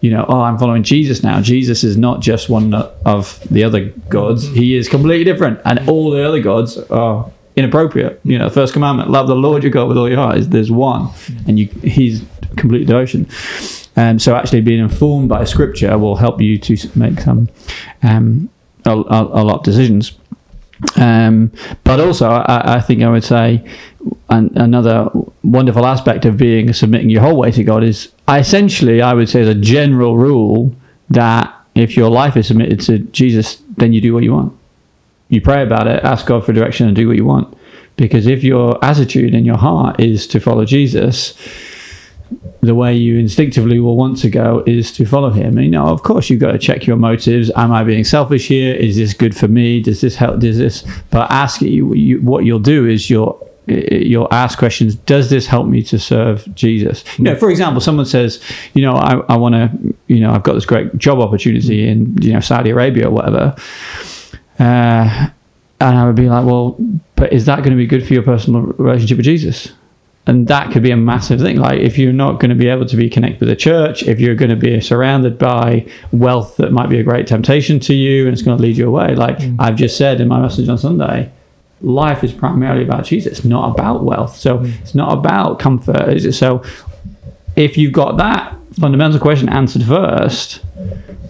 you 0.00 0.10
know, 0.10 0.24
oh, 0.28 0.40
I'm 0.40 0.58
following 0.58 0.82
Jesus 0.82 1.22
now. 1.22 1.40
Jesus 1.40 1.82
is 1.82 1.96
not 1.96 2.20
just 2.20 2.48
one 2.48 2.72
of 2.74 3.40
the 3.50 3.64
other 3.64 3.86
gods; 4.08 4.46
he 4.46 4.76
is 4.76 4.88
completely 4.88 5.24
different, 5.24 5.60
and 5.64 5.88
all 5.88 6.10
the 6.10 6.26
other 6.26 6.40
gods 6.40 6.78
are 6.78 7.30
inappropriate. 7.56 8.20
You 8.24 8.38
know, 8.38 8.48
first 8.48 8.72
commandment: 8.72 9.10
love 9.10 9.26
the 9.26 9.34
Lord 9.34 9.62
your 9.62 9.72
God 9.72 9.88
with 9.88 9.98
all 9.98 10.08
your 10.08 10.18
heart. 10.18 10.38
There's 10.50 10.70
one, 10.70 11.10
and 11.46 11.58
you 11.58 11.66
he's 11.82 12.22
complete 12.56 12.86
devotion. 12.86 13.28
Um, 13.98 14.20
so 14.20 14.36
actually, 14.36 14.60
being 14.60 14.78
informed 14.78 15.28
by 15.28 15.42
Scripture 15.42 15.98
will 15.98 16.14
help 16.14 16.40
you 16.40 16.56
to 16.56 16.76
make 16.96 17.18
some 17.18 17.48
um, 18.04 18.48
a, 18.84 18.92
a, 18.92 19.22
a 19.40 19.42
lot 19.42 19.58
of 19.58 19.62
decisions. 19.64 20.12
Um, 20.94 21.50
but 21.82 21.98
also, 21.98 22.30
I, 22.30 22.76
I 22.76 22.80
think 22.80 23.02
I 23.02 23.10
would 23.10 23.24
say 23.24 23.68
an, 24.30 24.52
another 24.54 25.10
wonderful 25.42 25.84
aspect 25.84 26.24
of 26.26 26.36
being 26.36 26.72
submitting 26.72 27.10
your 27.10 27.22
whole 27.22 27.36
way 27.36 27.50
to 27.50 27.64
God 27.64 27.82
is 27.82 28.12
essentially, 28.28 29.02
I 29.02 29.14
would 29.14 29.28
say, 29.28 29.40
as 29.40 29.48
a 29.48 29.54
general 29.56 30.16
rule 30.16 30.72
that 31.10 31.52
if 31.74 31.96
your 31.96 32.08
life 32.08 32.36
is 32.36 32.46
submitted 32.46 32.80
to 32.82 32.98
Jesus, 32.98 33.60
then 33.76 33.92
you 33.92 34.00
do 34.00 34.14
what 34.14 34.22
you 34.22 34.32
want. 34.32 34.56
You 35.28 35.40
pray 35.40 35.64
about 35.64 35.88
it, 35.88 36.04
ask 36.04 36.24
God 36.24 36.46
for 36.46 36.52
direction, 36.52 36.86
and 36.86 36.94
do 36.94 37.08
what 37.08 37.16
you 37.16 37.24
want. 37.24 37.52
Because 37.96 38.28
if 38.28 38.44
your 38.44 38.82
attitude 38.84 39.34
and 39.34 39.44
your 39.44 39.56
heart 39.56 39.98
is 39.98 40.28
to 40.28 40.38
follow 40.38 40.64
Jesus, 40.64 41.34
the 42.60 42.74
way 42.74 42.94
you 42.94 43.18
instinctively 43.18 43.78
will 43.78 43.96
want 43.96 44.18
to 44.18 44.30
go 44.30 44.64
is 44.66 44.90
to 44.92 45.04
follow 45.04 45.30
him. 45.30 45.56
And, 45.56 45.64
you 45.64 45.70
know, 45.70 45.86
of 45.86 46.02
course, 46.02 46.28
you've 46.28 46.40
got 46.40 46.52
to 46.52 46.58
check 46.58 46.86
your 46.86 46.96
motives. 46.96 47.50
Am 47.54 47.72
I 47.72 47.84
being 47.84 48.04
selfish 48.04 48.48
here? 48.48 48.74
Is 48.74 48.96
this 48.96 49.14
good 49.14 49.36
for 49.36 49.48
me? 49.48 49.80
Does 49.80 50.00
this 50.00 50.16
help? 50.16 50.40
Does 50.40 50.58
this? 50.58 50.84
But 51.10 51.30
ask 51.30 51.60
you, 51.62 51.94
you 51.94 52.20
what 52.20 52.44
you'll 52.44 52.58
do 52.58 52.86
is 52.86 53.10
you'll 53.10 53.44
you'll 53.68 54.28
ask 54.32 54.58
questions. 54.58 54.94
Does 54.94 55.30
this 55.30 55.46
help 55.46 55.66
me 55.66 55.82
to 55.84 55.98
serve 55.98 56.52
Jesus? 56.54 57.04
You 57.18 57.24
know, 57.24 57.36
for 57.36 57.50
example, 57.50 57.80
someone 57.80 58.06
says, 58.06 58.42
you 58.74 58.82
know, 58.82 58.94
I, 58.94 59.16
I 59.28 59.36
want 59.36 59.54
to, 59.54 59.94
you 60.06 60.20
know, 60.20 60.30
I've 60.30 60.42
got 60.42 60.54
this 60.54 60.66
great 60.66 60.96
job 60.96 61.20
opportunity 61.20 61.86
in, 61.86 62.16
you 62.22 62.32
know, 62.32 62.40
Saudi 62.40 62.70
Arabia 62.70 63.08
or 63.08 63.10
whatever. 63.10 63.54
Uh, 64.58 65.28
and 65.80 65.96
I 65.96 66.06
would 66.06 66.16
be 66.16 66.28
like, 66.28 66.44
well, 66.44 66.76
but 67.14 67.32
is 67.32 67.46
that 67.46 67.58
going 67.58 67.70
to 67.70 67.76
be 67.76 67.86
good 67.86 68.06
for 68.06 68.14
your 68.14 68.22
personal 68.22 68.62
relationship 68.62 69.18
with 69.18 69.26
Jesus? 69.26 69.72
And 70.28 70.46
that 70.48 70.70
could 70.70 70.82
be 70.82 70.90
a 70.90 70.96
massive 70.96 71.40
thing. 71.40 71.56
Like 71.56 71.80
if 71.80 71.96
you're 71.96 72.12
not 72.12 72.38
going 72.38 72.50
to 72.50 72.54
be 72.54 72.68
able 72.68 72.84
to 72.84 72.96
be 72.96 73.08
connected 73.08 73.40
with 73.40 73.48
the 73.48 73.56
church 73.56 74.02
if 74.02 74.20
you're 74.20 74.34
going 74.34 74.50
to 74.50 74.56
be 74.56 74.80
surrounded 74.80 75.38
by 75.38 75.90
wealth 76.12 76.58
that 76.58 76.70
might 76.70 76.90
be 76.90 76.98
a 76.98 77.02
great 77.02 77.26
temptation 77.26 77.80
to 77.80 77.94
you 77.94 78.26
and 78.26 78.34
it's 78.34 78.42
going 78.42 78.56
to 78.56 78.62
lead 78.62 78.76
you 78.76 78.86
away 78.86 79.14
like 79.14 79.38
mm. 79.38 79.56
i've 79.58 79.74
just 79.74 79.96
said 79.96 80.20
in 80.20 80.28
my 80.28 80.38
message 80.38 80.68
on 80.68 80.76
sunday 80.76 81.30
life 81.80 82.22
is 82.22 82.32
primarily 82.32 82.84
about 82.84 83.04
jesus 83.04 83.38
it's 83.38 83.44
not 83.44 83.70
about 83.72 84.04
wealth. 84.04 84.36
So 84.36 84.58
mm. 84.58 84.80
it's 84.82 84.94
not 84.94 85.16
about 85.16 85.58
comfort 85.58 86.08
is 86.10 86.26
it? 86.26 86.34
So 86.34 86.62
if 87.56 87.78
you've 87.78 87.94
got 87.94 88.18
that 88.18 88.54
fundamental 88.78 89.18
question 89.18 89.48
answered 89.48 89.82
first 89.82 90.60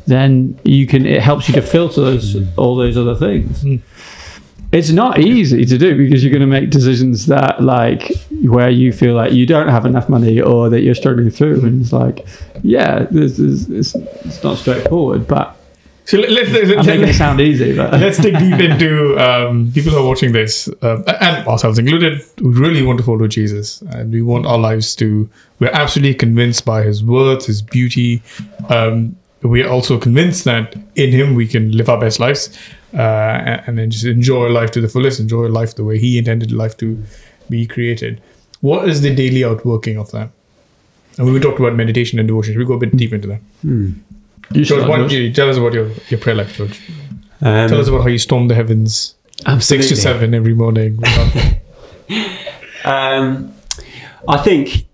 then 0.06 0.58
you 0.64 0.86
can 0.86 1.06
it 1.06 1.22
helps 1.22 1.48
you 1.48 1.54
to 1.54 1.62
filter 1.62 2.00
those 2.00 2.36
all 2.56 2.74
those 2.74 2.96
other 2.96 3.14
things. 3.14 3.62
Mm. 3.62 3.80
It's 4.70 4.90
not 4.90 5.18
easy 5.18 5.64
to 5.64 5.78
do 5.78 5.96
because 5.96 6.22
you're 6.22 6.32
going 6.32 6.42
to 6.42 6.46
make 6.46 6.68
decisions 6.68 7.26
that 7.26 7.62
like 7.62 8.12
where 8.42 8.70
you 8.70 8.92
feel 8.92 9.14
like 9.14 9.32
you 9.32 9.46
don't 9.46 9.68
have 9.68 9.84
enough 9.84 10.08
money 10.08 10.40
or 10.40 10.68
that 10.68 10.82
you're 10.82 10.94
struggling 10.94 11.30
through 11.30 11.60
and 11.64 11.82
it's 11.82 11.92
like 11.92 12.26
yeah 12.62 13.06
this 13.10 13.38
is 13.38 13.68
it's, 13.68 13.94
it's 13.94 14.42
not 14.42 14.56
straightforward 14.56 15.26
but 15.26 15.56
So 16.04 16.18
let, 16.18 16.30
let's, 16.30 16.50
i'm 16.50 16.76
let's, 16.76 16.86
making 16.86 17.08
it 17.08 17.14
sound 17.14 17.40
easy 17.40 17.76
but 17.76 17.92
let's 18.00 18.18
dig 18.18 18.38
deep 18.38 18.60
into 18.70 19.18
um, 19.18 19.70
people 19.72 19.92
who 19.92 19.98
are 19.98 20.06
watching 20.06 20.32
this, 20.32 20.68
um, 20.82 21.04
and 21.20 21.46
ourselves 21.46 21.78
included, 21.78 22.22
We 22.40 22.50
really 22.52 22.82
want 22.82 22.98
to 22.98 23.04
follow 23.04 23.26
Jesus, 23.26 23.82
and 23.82 24.12
we 24.12 24.22
want 24.22 24.46
our 24.46 24.58
lives 24.58 24.96
to. 24.96 25.28
We're 25.58 25.70
absolutely 25.70 26.14
convinced 26.14 26.64
by 26.64 26.82
His 26.82 27.04
words, 27.04 27.46
His 27.46 27.60
beauty. 27.60 28.22
Um, 28.70 29.16
we 29.42 29.62
are 29.62 29.68
also 29.68 29.98
convinced 29.98 30.44
that 30.44 30.74
in 30.94 31.12
Him 31.12 31.34
we 31.34 31.46
can 31.46 31.72
live 31.72 31.88
our 31.88 32.00
best 32.00 32.20
lives, 32.20 32.58
uh, 32.94 32.96
and, 32.96 33.62
and 33.66 33.78
then 33.78 33.90
just 33.90 34.04
enjoy 34.04 34.48
life 34.48 34.70
to 34.72 34.80
the 34.80 34.88
fullest, 34.88 35.20
enjoy 35.20 35.46
life 35.48 35.74
the 35.74 35.84
way 35.84 35.98
He 35.98 36.16
intended 36.16 36.52
life 36.52 36.76
to 36.78 37.02
be 37.50 37.66
created. 37.66 38.20
What 38.60 38.88
is 38.88 39.02
the 39.02 39.14
daily 39.14 39.44
outworking 39.44 39.98
of 39.98 40.10
that? 40.12 40.30
And 41.16 41.32
we 41.32 41.40
talked 41.40 41.58
about 41.58 41.74
meditation 41.74 42.18
and 42.18 42.28
devotion. 42.28 42.54
Should 42.54 42.58
we 42.58 42.64
go 42.64 42.74
a 42.74 42.78
bit 42.78 42.96
deep 42.96 43.12
into 43.12 43.28
that? 43.28 43.40
you 43.62 43.94
should 44.64 44.78
George, 44.78 44.88
why 44.88 44.96
don't 44.96 45.10
you 45.10 45.32
tell 45.32 45.48
us 45.50 45.56
about 45.56 45.72
your, 45.72 45.90
your 46.08 46.20
prayer 46.20 46.36
life, 46.36 46.54
George? 46.54 46.80
Um, 47.40 47.68
Tell 47.68 47.80
us 47.80 47.88
about 47.88 48.02
how 48.02 48.08
you 48.08 48.18
storm 48.18 48.48
the 48.48 48.54
heavens 48.54 49.14
absolutely. 49.46 49.86
six 49.86 49.88
to 49.88 49.96
seven 49.96 50.34
every 50.34 50.54
morning. 50.54 50.98
Um, 52.84 53.52
I 54.28 54.38
think 54.38 54.86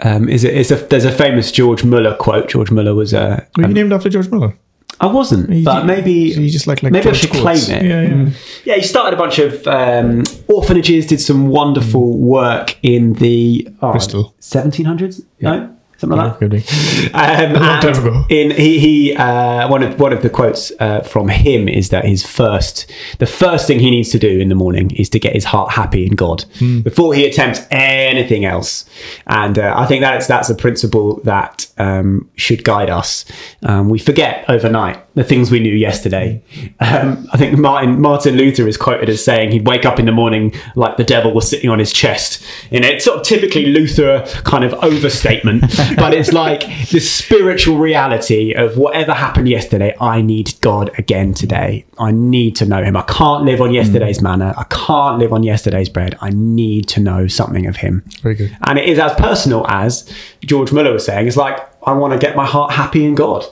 um, 0.00 0.28
is 0.28 0.44
it, 0.44 0.54
is 0.54 0.70
a, 0.70 0.76
there's 0.76 1.04
a 1.04 1.10
famous 1.10 1.50
George 1.50 1.84
Muller 1.84 2.14
quote. 2.16 2.48
George 2.48 2.70
Muller 2.70 2.94
was 2.94 3.12
a. 3.12 3.46
Were 3.56 3.66
you 3.66 3.74
named 3.74 3.92
after 3.92 4.08
George 4.08 4.30
Miller? 4.30 4.56
I 5.02 5.06
wasn't, 5.06 5.48
You- 5.50 5.64
but 5.64 5.86
maybe 5.86 6.32
So 6.34 6.40
you 6.40 6.50
just 6.50 6.66
like 6.66 6.82
like 6.82 6.92
maybe 6.92 7.08
I 7.08 7.12
should 7.12 7.30
quotes. 7.30 7.66
claim 7.66 7.82
it. 7.82 7.86
Yeah, 7.86 8.02
yeah. 8.02 8.30
Yeah, 8.64 8.74
he 8.76 8.82
started 8.82 9.14
a 9.14 9.16
bunch 9.16 9.38
of 9.38 9.66
um, 9.66 10.22
orphanages, 10.48 11.06
did 11.06 11.20
some 11.20 11.48
wonderful 11.48 12.18
work 12.18 12.76
in 12.82 13.14
the 13.14 13.66
oh, 13.80 13.92
Bristol. 13.92 14.34
1700s. 14.40 15.22
No, 15.40 15.74
something 16.00 16.18
like 16.18 16.38
that. 16.38 17.14
Um, 17.14 17.52
long 17.62 17.80
time 17.80 18.06
ago. 18.06 18.24
In 18.28 18.50
he, 18.52 18.78
he 18.78 19.16
uh, 19.16 19.68
one 19.68 19.82
of 19.82 19.98
one 20.00 20.12
of 20.12 20.22
the 20.22 20.30
quotes 20.30 20.72
uh, 20.80 21.00
from 21.02 21.28
him 21.28 21.68
is 21.68 21.90
that 21.90 22.04
his 22.04 22.24
first 22.26 22.90
the 23.18 23.26
first 23.26 23.66
thing 23.66 23.78
he 23.78 23.90
needs 23.90 24.08
to 24.10 24.18
do 24.18 24.40
in 24.40 24.48
the 24.48 24.54
morning 24.54 24.90
is 24.92 25.08
to 25.10 25.18
get 25.18 25.34
his 25.34 25.44
heart 25.44 25.72
happy 25.72 26.06
in 26.06 26.14
God 26.14 26.44
Hmm. 26.58 26.80
before 26.80 27.14
he 27.14 27.26
attempts 27.26 27.60
anything 27.70 28.44
else. 28.44 28.84
And 29.26 29.58
uh, 29.58 29.74
I 29.76 29.86
think 29.86 30.00
that's 30.00 30.26
that's 30.26 30.48
a 30.50 30.54
principle 30.54 31.20
that 31.24 31.66
um, 31.78 32.28
should 32.36 32.64
guide 32.64 32.90
us. 32.90 33.24
Um, 33.62 33.88
we 33.88 33.98
forget 33.98 34.44
overnight 34.48 34.98
the 35.14 35.24
things 35.24 35.50
we 35.50 35.60
knew 35.60 35.74
yesterday. 35.74 36.42
Um, 36.80 37.26
I 37.32 37.36
think 37.36 37.58
Martin 37.58 38.00
Martin 38.00 38.36
Luther 38.36 38.66
is 38.68 38.76
quoted 38.76 39.08
as 39.08 39.24
saying 39.24 39.50
he'd 39.52 39.66
wake 39.66 39.84
up 39.84 39.98
in 39.98 40.06
the 40.06 40.12
morning 40.12 40.54
like 40.76 40.96
the 40.96 41.04
devil 41.04 41.32
was 41.34 41.48
sitting 41.48 41.68
on 41.70 41.78
his 41.78 41.92
chest. 41.92 42.42
And 42.70 42.84
it's 42.84 43.04
sort 43.04 43.18
of 43.18 43.24
typically 43.26 43.66
Luther 43.66 44.24
kind 44.44 44.64
of 44.64 44.72
overstatement, 44.74 45.64
but 45.96 46.14
it's 46.14 46.32
like 46.32 46.60
the 46.90 47.00
spiritual 47.00 47.78
reality 47.78 48.52
of 48.52 48.76
whatever 48.76 49.12
happened 49.12 49.48
yesterday. 49.48 49.94
I 50.00 50.20
need 50.22 50.54
God 50.60 50.90
again 50.98 51.34
today. 51.34 51.84
I 51.98 52.10
need 52.10 52.56
to 52.56 52.66
know 52.66 52.82
Him. 52.82 52.96
I 52.96 53.02
can't 53.02 53.44
live 53.44 53.60
on 53.60 53.72
yesterday's 53.72 54.20
manna. 54.20 54.54
I 54.56 54.64
can't 54.64 55.18
live 55.18 55.32
on 55.32 55.42
yesterday's 55.42 55.88
bread. 55.88 56.16
I 56.20 56.30
need 56.30 56.88
to 56.88 57.00
know 57.00 57.26
something 57.26 57.66
of 57.66 57.76
Him. 57.76 58.04
Very 58.22 58.34
good. 58.34 58.56
And 58.66 58.78
it 58.78 58.88
is 58.88 58.98
as 58.98 59.12
personal 59.14 59.66
as 59.68 60.12
George 60.44 60.72
Muller 60.72 60.92
was 60.92 61.04
saying. 61.04 61.26
It's 61.26 61.36
like 61.36 61.58
I 61.84 61.92
want 61.92 62.12
to 62.12 62.18
get 62.18 62.36
my 62.36 62.46
heart 62.46 62.72
happy 62.72 63.04
in 63.04 63.14
God. 63.14 63.44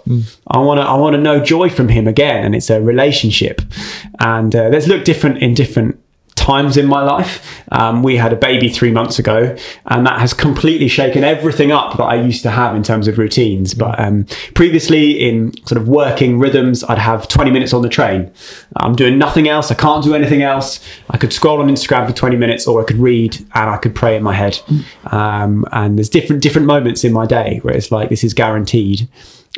I 0.48 0.58
want 0.58 0.80
to 0.80 0.84
I 0.86 0.94
want 0.94 1.14
to 1.14 1.20
know 1.20 1.42
joy 1.42 1.70
from 1.70 1.88
Him 1.88 2.06
again, 2.06 2.44
and 2.44 2.54
it's 2.54 2.70
a 2.70 2.80
relationship. 2.80 3.62
And 4.20 4.54
uh, 4.54 4.68
let's 4.68 4.86
look 4.86 5.04
different 5.04 5.38
in 5.38 5.54
different 5.54 5.97
times 6.48 6.78
in 6.78 6.86
my 6.86 7.02
life. 7.02 7.62
Um, 7.72 8.02
we 8.02 8.16
had 8.16 8.32
a 8.32 8.36
baby 8.36 8.70
three 8.70 8.90
months 8.90 9.18
ago, 9.18 9.54
and 9.84 10.06
that 10.06 10.18
has 10.18 10.32
completely 10.32 10.88
shaken 10.88 11.22
everything 11.22 11.70
up 11.72 11.98
that 11.98 12.04
I 12.04 12.14
used 12.14 12.42
to 12.44 12.50
have 12.50 12.74
in 12.74 12.82
terms 12.82 13.06
of 13.06 13.18
routines. 13.18 13.74
But 13.74 14.00
um, 14.00 14.24
previously, 14.54 15.28
in 15.28 15.52
sort 15.66 15.78
of 15.78 15.88
working 15.88 16.38
rhythms, 16.38 16.82
I'd 16.84 16.96
have 16.98 17.28
20 17.28 17.50
minutes 17.50 17.74
on 17.74 17.82
the 17.82 17.90
train. 17.90 18.32
I'm 18.76 18.96
doing 18.96 19.18
nothing 19.18 19.46
else. 19.46 19.70
I 19.70 19.74
can't 19.74 20.02
do 20.02 20.14
anything 20.14 20.42
else. 20.42 20.80
I 21.10 21.18
could 21.18 21.34
scroll 21.34 21.60
on 21.60 21.68
Instagram 21.68 22.06
for 22.06 22.14
20 22.14 22.36
minutes, 22.36 22.66
or 22.66 22.80
I 22.80 22.84
could 22.84 22.96
read 22.96 23.36
and 23.36 23.70
I 23.70 23.76
could 23.76 23.94
pray 23.94 24.16
in 24.16 24.22
my 24.22 24.32
head. 24.32 24.58
Um, 25.12 25.66
and 25.72 25.98
there's 25.98 26.08
different 26.08 26.42
different 26.42 26.66
moments 26.66 27.04
in 27.04 27.12
my 27.12 27.26
day 27.26 27.58
where 27.62 27.76
it's 27.76 27.92
like 27.92 28.08
this 28.08 28.24
is 28.24 28.32
guaranteed 28.32 29.06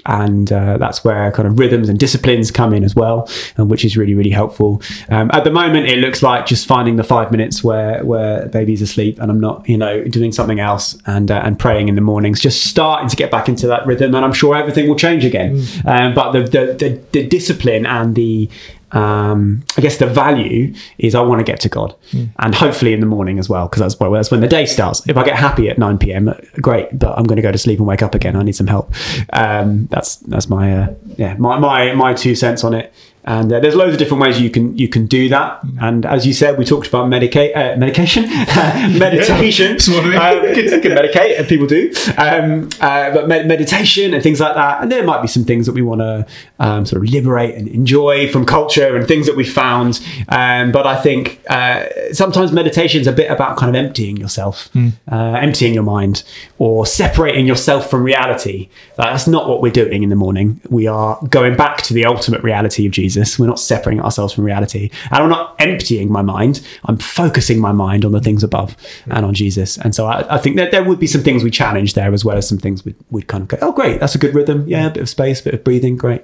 and 0.07 0.50
uh, 0.53 0.79
that's 0.79 1.05
where 1.05 1.31
kind 1.33 1.46
of 1.46 1.59
rhythms 1.59 1.88
and 1.88 1.98
disciplines 1.98 2.50
come 2.50 2.72
in 2.72 2.85
as 2.85 2.94
well, 2.94 3.29
and 3.57 3.70
which 3.70 3.85
is 3.85 3.96
really 3.96 4.14
really 4.14 4.31
helpful. 4.31 4.83
Um, 5.09 5.31
at 5.33 5.44
the 5.44 5.50
moment, 5.50 5.87
it 5.87 5.98
looks 5.98 6.22
like 6.22 6.46
just 6.46 6.66
finding 6.66 6.96
the 6.96 7.05
five 7.05 7.31
minutes 7.31 7.62
where 7.62 8.05
where 8.05 8.46
baby's 8.48 8.83
asleep 8.83 9.18
and 9.20 9.31
I'm 9.31 9.40
not 9.40 9.68
you 9.68 9.76
know 9.76 10.05
doing 10.05 10.33
something 10.33 10.61
else 10.61 10.96
and 11.07 11.31
uh, 11.31 11.42
and 11.44 11.59
praying 11.59 11.88
in 11.88 11.94
the 11.94 12.00
mornings, 12.00 12.40
just 12.40 12.64
starting 12.64 13.09
to 13.09 13.16
get 13.16 13.31
back 13.31 13.48
into 13.48 13.66
that 13.68 13.87
rhythm, 13.87 14.14
and 14.14 14.24
I'm 14.24 14.33
sure 14.33 14.57
everything 14.57 14.88
will 14.88 14.96
change 14.96 15.24
again. 15.24 15.62
Um, 15.87 16.14
but 16.14 16.33
the, 16.33 16.40
the 16.42 16.74
the 16.79 17.00
the 17.12 17.26
discipline 17.26 17.87
and 17.87 18.14
the 18.14 18.48
um, 18.92 19.62
I 19.76 19.81
guess 19.81 19.98
the 19.98 20.07
value 20.07 20.74
is 20.98 21.14
I 21.14 21.20
want 21.20 21.38
to 21.40 21.44
get 21.44 21.61
to 21.61 21.68
God, 21.68 21.94
and 22.38 22.55
hopefully 22.55 22.92
in 22.92 23.00
the 23.00 23.07
morning 23.07 23.38
as 23.38 23.48
well, 23.48 23.68
because 23.68 23.81
that's, 23.81 23.98
where- 24.00 24.11
that's 24.11 24.31
when 24.31 24.40
the 24.40 24.48
day 24.48 24.66
starts. 24.66 25.07
If 25.09 25.16
I 25.16 25.24
get 25.24 25.37
happy 25.37 25.68
at 25.68 25.79
nine 25.79 25.98
p.m., 25.98 26.33
great, 26.61 26.98
but 26.98 27.16
I'm 27.18 27.24
going 27.24 27.37
to 27.37 27.42
go 27.42 27.53
to 27.53 27.59
sleep 27.59 27.79
and 27.79 27.87
wake 27.87 28.03
up 28.03 28.14
again. 28.14 28.37
I 28.37 28.42
need 28.42 28.57
some 28.57 28.66
help. 28.66 28.92
Um, 29.33 29.87
that's 29.87 30.16
that's 30.16 30.48
my 30.48 30.76
uh, 30.76 30.94
yeah 31.16 31.35
my, 31.37 31.59
my 31.59 31.92
my 31.94 32.14
two 32.14 32.35
cents 32.35 32.64
on 32.64 32.74
it. 32.74 32.92
And 33.24 33.52
uh, 33.52 33.61
there's 33.61 33.74
loads 33.74 33.92
of 33.92 33.98
different 33.98 34.22
ways 34.22 34.40
you 34.40 34.50
can 34.50 34.76
you 34.78 34.88
can 34.88 35.06
do 35.06 35.28
that. 35.28 35.61
And 35.80 36.06
as 36.06 36.26
you 36.26 36.33
said, 36.33 36.56
we 36.59 36.64
talked 36.64 36.88
about 36.88 37.09
medica- 37.09 37.52
uh, 37.54 37.76
medication, 37.76 38.24
meditation. 38.98 39.72
It's 39.72 39.88
one 39.88 39.98
of 40.04 40.11
the- 40.12 40.16
Um, 40.48 40.54
kids 40.54 40.70
can 40.72 40.92
medicate, 40.92 41.38
and 41.38 41.46
people 41.48 41.66
do. 41.66 41.92
Um, 42.16 42.68
uh, 42.80 43.11
but 43.12 43.28
med- 43.28 43.46
meditation 43.46 44.14
and 44.14 44.22
things 44.22 44.40
like 44.40 44.54
that. 44.54 44.83
And 44.83 44.90
there 44.90 45.04
might 45.04 45.22
be 45.22 45.28
some 45.28 45.44
things 45.44 45.66
that 45.66 45.72
we 45.74 45.83
want 45.83 46.00
to 46.00 46.26
um, 46.59 46.87
sort 46.87 47.02
of 47.04 47.11
liberate 47.11 47.54
and 47.56 47.68
enjoy 47.68 48.28
from 48.30 48.44
culture 48.46 48.96
and 48.96 49.06
things 49.06 49.26
that 49.26 49.37
we 49.37 49.44
found. 49.44 50.00
Um, 50.28 50.72
but 50.72 50.87
I 50.87 50.96
think 51.00 51.40
uh, 51.48 51.85
sometimes 52.12 52.52
meditation 52.52 53.00
is 53.00 53.06
a 53.06 53.12
bit 53.12 53.30
about 53.30 53.56
kind 53.56 53.74
of 53.74 53.85
emptying 53.85 54.16
yourself, 54.16 54.70
uh, 55.11 55.14
emptying 55.40 55.74
your 55.74 55.83
mind, 55.83 56.22
or 56.59 56.87
separating 56.87 57.46
yourself 57.46 57.90
from 57.90 58.02
reality. 58.02 58.68
That's 58.96 59.26
not 59.26 59.48
what 59.48 59.61
we're 59.62 59.72
doing 59.72 60.02
in 60.02 60.09
the 60.11 60.16
morning. 60.16 60.61
We 60.68 60.87
are 60.87 61.18
going 61.28 61.56
back 61.56 61.83
to 61.83 61.94
the 61.94 62.04
ultimate 62.06 62.42
reality 62.42 62.87
of 62.87 62.92
Jesus. 62.92 63.10
We're 63.38 63.46
not 63.46 63.61
separating 63.61 64.03
ourselves 64.03 64.33
from 64.33 64.44
reality. 64.44 64.90
And 65.11 65.23
I'm 65.23 65.29
not 65.29 65.57
emptying 65.59 66.11
my 66.11 66.23
mind. 66.23 66.61
I'm 66.85 66.99
focusing 66.99 67.61
my 67.61 67.73
mind 67.73 68.05
on 68.05 68.12
the 68.12 68.20
things 68.20 68.42
above 68.42 68.77
and 69.07 69.25
on 69.25 69.35
Jesus. 69.35 69.79
And 69.79 69.94
so 69.94 70.07
I, 70.07 70.35
I 70.35 70.38
think 70.38 70.57
that 70.57 70.70
there 70.70 70.85
would 70.85 70.99
be 70.99 71.07
some 71.07 71.23
things 71.23 71.42
we 71.42 71.51
challenge 71.51 71.94
there 71.94 72.12
as 72.12 72.25
well 72.25 72.37
as 72.37 72.49
some 72.49 72.59
things 72.59 72.85
we'd, 72.85 72.96
we'd 73.11 73.29
kind 73.29 73.42
of 73.42 73.49
go, 73.49 73.59
oh, 73.61 73.73
great, 73.73 74.01
that's 74.01 74.14
a 74.14 74.18
good 74.18 74.35
rhythm. 74.35 74.66
Yeah, 74.66 74.87
a 74.87 74.90
bit 74.90 75.03
of 75.03 75.09
space, 75.09 75.40
a 75.40 75.44
bit 75.44 75.55
of 75.55 75.64
breathing, 75.64 75.96
great. 75.96 76.23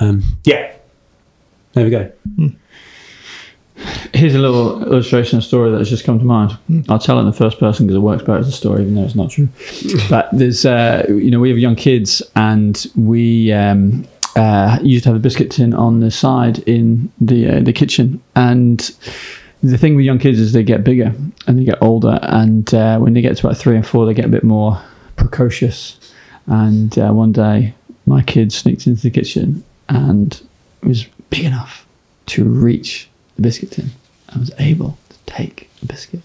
Um, 0.00 0.22
yeah, 0.44 0.72
there 1.72 1.84
we 1.84 1.90
go. 1.90 2.12
Here's 4.12 4.34
a 4.34 4.38
little 4.38 4.82
illustration 4.82 5.38
of 5.38 5.44
a 5.44 5.46
story 5.46 5.70
that 5.70 5.78
has 5.78 5.88
just 5.88 6.04
come 6.04 6.18
to 6.18 6.24
mind. 6.24 6.58
I'll 6.88 6.98
tell 6.98 7.16
it 7.16 7.20
in 7.20 7.26
the 7.26 7.32
first 7.32 7.58
person 7.58 7.86
because 7.86 7.96
it 7.96 8.00
works 8.00 8.22
better 8.22 8.38
as 8.38 8.48
a 8.48 8.52
story, 8.52 8.82
even 8.82 8.94
though 8.94 9.04
it's 9.04 9.14
not 9.14 9.30
true. 9.30 9.48
but 10.10 10.28
there's, 10.32 10.66
uh, 10.66 11.06
you 11.08 11.30
know, 11.30 11.40
we 11.40 11.48
have 11.48 11.58
young 11.58 11.76
kids, 11.76 12.22
and 12.36 12.86
we 12.94 13.52
um, 13.52 14.06
uh, 14.36 14.78
used 14.82 15.04
to 15.04 15.10
have 15.10 15.16
a 15.16 15.20
biscuit 15.20 15.50
tin 15.50 15.74
on 15.74 16.00
the 16.00 16.10
side 16.10 16.60
in 16.60 17.10
the 17.20 17.48
uh, 17.48 17.60
the 17.60 17.72
kitchen. 17.72 18.22
And 18.36 18.78
the 19.62 19.76
thing 19.76 19.96
with 19.96 20.04
young 20.04 20.18
kids 20.18 20.38
is 20.38 20.52
they 20.52 20.62
get 20.62 20.84
bigger 20.84 21.12
and 21.46 21.58
they 21.58 21.64
get 21.64 21.82
older, 21.82 22.18
and 22.22 22.72
uh, 22.74 22.98
when 22.98 23.14
they 23.14 23.20
get 23.20 23.36
to 23.36 23.46
about 23.46 23.58
three 23.58 23.76
and 23.76 23.86
four, 23.86 24.06
they 24.06 24.14
get 24.14 24.24
a 24.24 24.28
bit 24.28 24.44
more 24.44 24.80
precocious. 25.16 25.98
And 26.46 26.98
uh, 26.98 27.12
one 27.12 27.32
day, 27.32 27.74
my 28.06 28.22
kid 28.22 28.52
sneaked 28.52 28.86
into 28.86 29.02
the 29.02 29.10
kitchen 29.10 29.62
and 29.88 30.40
was 30.82 31.04
big 31.28 31.44
enough 31.44 31.86
to 32.26 32.44
reach 32.44 33.08
the 33.36 33.42
biscuit 33.42 33.72
tin. 33.72 33.90
I 34.30 34.38
was 34.38 34.50
able 34.58 34.96
to 35.08 35.16
take 35.26 35.68
a 35.82 35.86
biscuit, 35.86 36.20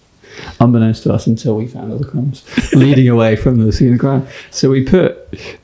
unbeknownst 0.60 1.02
to 1.04 1.12
us 1.12 1.26
until 1.26 1.56
we 1.56 1.66
found 1.66 1.92
the 1.92 2.04
crumbs 2.04 2.44
leading 2.72 3.08
away 3.08 3.36
from 3.36 3.64
the 3.64 3.72
scene 3.72 3.88
of 3.88 3.94
the 3.94 4.00
crime. 4.00 4.26
So 4.50 4.70
we 4.70 4.84
put 4.84 5.15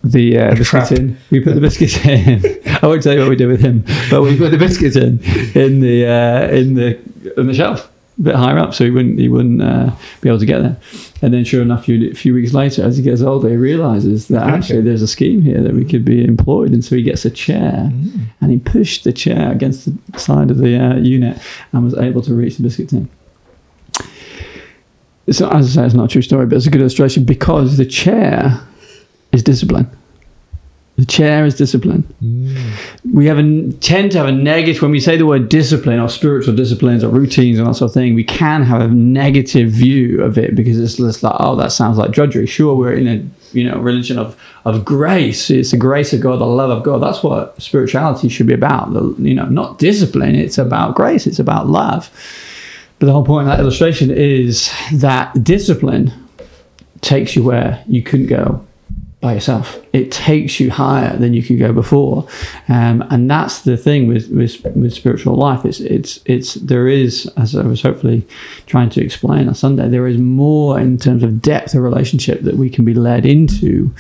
the 0.05 0.39
uh, 0.39 0.55
biscuit 0.55 0.67
trap. 0.67 0.93
in. 0.93 1.17
We 1.31 1.41
put 1.41 1.55
the 1.55 1.61
biscuit 1.61 2.07
in. 2.07 2.61
I 2.83 2.87
won't 2.87 3.03
tell 3.03 3.15
you 3.15 3.21
what 3.21 3.29
we 3.29 3.37
did 3.37 3.49
with 3.49 3.61
him, 3.61 3.85
but 4.11 4.23
we 4.23 4.37
put 4.37 4.51
the 4.51 4.59
biscuit 4.59 4.97
in 4.97 5.23
in 5.55 5.81
the 5.81 6.07
uh, 6.07 6.49
in 6.49 6.75
the 6.75 6.99
in 7.39 7.47
the 7.47 7.55
shelf. 7.55 7.91
A 8.19 8.23
bit 8.23 8.35
higher 8.35 8.59
up, 8.59 8.75
so 8.75 8.85
he 8.85 8.91
wouldn't 8.91 9.19
he 9.19 9.29
wouldn't 9.29 9.63
uh, 9.63 9.91
be 10.21 10.29
able 10.29 10.39
to 10.39 10.47
get 10.47 10.61
there. 10.61 10.77
And 11.23 11.33
then, 11.33 11.45
sure 11.45 11.63
enough, 11.63 11.89
a 11.89 12.15
few, 12.15 12.35
weeks 12.35 12.53
later, 12.53 12.83
as 12.85 12.97
he 12.97 13.03
gets 13.03 13.23
older, 13.23 13.49
he 13.49 13.55
realizes 13.55 14.27
that 14.29 14.43
actually 14.43 14.81
there's 14.81 15.03
a 15.03 15.07
scheme 15.07 15.41
here 15.41 15.63
that 15.63 15.73
we 15.73 15.85
could 15.85 16.05
be 16.05 16.25
employed. 16.25 16.73
And 16.73 16.85
so 16.85 16.97
he 16.97 17.03
gets 17.05 17.25
a 17.25 17.31
chair 17.31 17.93
and 18.41 18.51
he 18.51 18.59
pushed 18.59 19.05
the 19.05 19.13
chair 19.13 19.53
against 19.53 19.85
the 19.85 20.19
side 20.19 20.51
of 20.51 20.59
the 20.59 20.77
uh, 20.77 20.97
unit 20.97 21.41
and 21.73 21.85
was 21.85 21.95
able 21.95 22.23
to 22.23 22.35
reach 22.35 22.57
the 22.57 22.65
biscuit 22.65 22.89
tin. 22.89 23.09
So, 25.31 25.49
as 25.51 25.79
I 25.79 25.83
say, 25.83 25.87
it's 25.87 25.95
not 25.95 26.07
a 26.07 26.09
true 26.09 26.23
story, 26.23 26.47
but 26.47 26.57
it's 26.57 26.67
a 26.67 26.71
good 26.71 26.81
illustration 26.81 27.23
because 27.23 27.77
the 27.77 27.87
chair 27.87 28.61
is 29.33 29.43
discipline. 29.43 29.91
The 30.97 31.07
chair 31.07 31.47
is 31.47 31.57
discipline. 31.57 32.03
Mm. 32.23 33.15
We 33.15 33.27
have 33.27 33.39
a, 33.39 33.73
tend 33.81 34.13
to 34.13 34.19
have 34.19 34.27
a 34.27 34.33
negative, 34.33 34.83
when 34.83 34.91
we 34.91 35.01
say 35.01 35.17
the 35.17 35.25
word 35.25 35.49
discipline 35.49 35.99
or 35.99 36.09
spiritual 36.09 36.55
disciplines 36.55 37.03
or 37.03 37.09
routines 37.09 37.59
and 37.59 37.67
that 37.67 37.75
sort 37.75 37.91
of 37.91 37.95
thing, 37.95 38.15
we 38.15 38.25
can 38.25 38.63
have 38.63 38.83
a 38.83 38.89
negative 38.89 39.71
view 39.71 40.23
of 40.23 40.37
it 40.37 40.55
because 40.55 40.79
it's 40.79 40.97
just 40.97 41.23
like, 41.23 41.35
oh, 41.41 41.57
that 41.57 41.73
sounds 41.73 41.97
like 41.97 42.11
drudgery. 42.11 42.47
Sure, 42.47 42.75
we're 42.75 42.93
in 42.93 43.09
a 43.09 43.57
you 43.57 43.65
know 43.65 43.79
religion 43.79 44.19
of, 44.19 44.39
of 44.67 44.85
grace. 44.85 45.49
It's 45.49 45.71
the 45.71 45.79
grace 45.79 46.13
of 46.13 46.21
God, 46.21 46.41
the 46.41 46.47
love 46.47 46.71
of 46.71 46.83
God. 46.83 46.99
That's 46.99 47.23
what 47.23 47.61
spirituality 47.61 48.29
should 48.29 48.47
be 48.47 48.55
about. 48.55 48.93
The, 48.93 49.15
you 49.19 49.35
know, 49.35 49.47
not 49.47 49.79
discipline. 49.79 50.35
It's 50.35 50.59
about 50.59 50.95
grace. 50.95 51.27
It's 51.27 51.39
about 51.39 51.69
love. 51.69 52.11
But 52.99 53.07
the 53.07 53.13
whole 53.13 53.25
point 53.25 53.49
of 53.49 53.57
that 53.57 53.61
illustration 53.61 54.11
is 54.11 54.71
that 54.93 55.43
discipline 55.43 56.13
takes 57.01 57.35
you 57.35 57.43
where 57.43 57.83
you 57.89 58.03
couldn't 58.03 58.27
go 58.27 58.65
by 59.23 59.33
yourself. 59.35 59.81
It 59.93 60.11
takes 60.11 60.59
you 60.59 60.71
higher 60.71 61.17
than 61.17 61.33
you 61.33 61.45
could 61.45 61.59
go 61.61 61.73
before, 61.73 62.27
um, 62.69 63.03
and 63.09 63.31
that's 63.31 63.63
the 63.63 63.77
thing 63.77 64.09
with, 64.09 64.29
with 64.31 64.63
with 64.75 64.93
spiritual 64.93 65.37
life. 65.37 65.65
It's 65.65 65.81
it's 65.81 66.21
it's 66.27 66.55
there 66.55 66.89
is, 66.89 67.31
as 67.37 67.55
I 67.57 67.63
was 67.63 67.81
hopefully 67.81 68.27
trying 68.67 68.91
to 68.91 69.03
explain 69.03 69.49
on 69.49 69.55
Sunday, 69.55 69.89
there 69.89 70.09
is 70.09 70.19
more 70.19 70.79
in 70.79 70.99
terms 70.99 71.23
of 71.23 71.41
depth 71.41 71.75
of 71.75 71.83
relationship 71.83 72.43
that 72.43 72.57
we 72.57 72.69
can 72.69 72.85
be 72.85 72.95
led 72.95 73.25
into. 73.25 73.95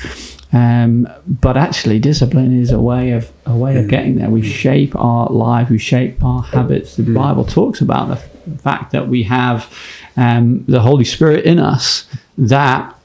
Um, 0.53 1.09
but 1.27 1.57
actually, 1.57 1.99
discipline 2.01 2.61
is 2.61 2.73
a 2.73 2.81
way 2.81 3.13
of 3.13 3.33
a 3.47 3.57
way 3.57 3.79
of 3.79 3.89
getting 3.89 4.17
there. 4.17 4.29
We 4.29 4.43
shape 4.43 4.95
our 4.97 5.31
life, 5.31 5.71
we 5.71 5.79
shape 5.79 6.23
our 6.25 6.43
habits. 6.43 6.97
The 6.97 7.05
Bible 7.05 7.45
talks 7.45 7.81
about 7.81 8.09
the 8.09 8.17
fact 8.59 8.91
that 8.91 9.07
we 9.07 9.23
have 9.23 9.73
um, 10.17 10.65
the 10.67 10.81
Holy 10.81 11.05
Spirit 11.05 11.45
in 11.45 11.61
us 11.61 12.09
that 12.37 12.99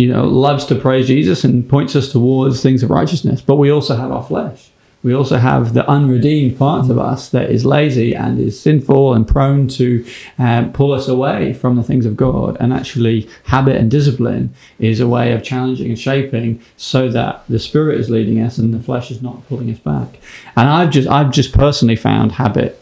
you 0.00 0.10
know, 0.10 0.24
loves 0.24 0.64
to 0.66 0.74
praise 0.74 1.06
Jesus 1.06 1.44
and 1.44 1.68
points 1.68 1.94
us 1.94 2.10
towards 2.10 2.62
things 2.62 2.82
of 2.82 2.90
righteousness. 2.90 3.42
But 3.42 3.56
we 3.56 3.70
also 3.70 3.96
have 3.96 4.10
our 4.10 4.24
flesh. 4.24 4.70
We 5.02 5.14
also 5.14 5.36
have 5.38 5.72
the 5.72 5.88
unredeemed 5.88 6.58
part 6.58 6.90
of 6.90 6.98
us 6.98 7.30
that 7.30 7.50
is 7.50 7.64
lazy 7.64 8.14
and 8.14 8.38
is 8.38 8.60
sinful 8.60 9.14
and 9.14 9.26
prone 9.26 9.68
to 9.68 10.06
um, 10.38 10.72
pull 10.72 10.92
us 10.92 11.08
away 11.08 11.54
from 11.54 11.76
the 11.76 11.82
things 11.82 12.06
of 12.06 12.16
God. 12.16 12.56
And 12.60 12.72
actually, 12.72 13.28
habit 13.44 13.76
and 13.76 13.90
discipline 13.90 14.54
is 14.78 15.00
a 15.00 15.08
way 15.08 15.32
of 15.32 15.42
challenging 15.42 15.88
and 15.88 15.98
shaping 15.98 16.62
so 16.76 17.08
that 17.10 17.44
the 17.48 17.58
Spirit 17.58 18.00
is 18.00 18.10
leading 18.10 18.40
us 18.40 18.58
and 18.58 18.72
the 18.72 18.80
flesh 18.80 19.10
is 19.10 19.22
not 19.22 19.46
pulling 19.48 19.70
us 19.70 19.78
back. 19.78 20.18
And 20.56 20.68
I've 20.68 20.90
just, 20.90 21.08
I've 21.08 21.30
just 21.30 21.52
personally 21.52 21.96
found 21.96 22.32
habit 22.32 22.80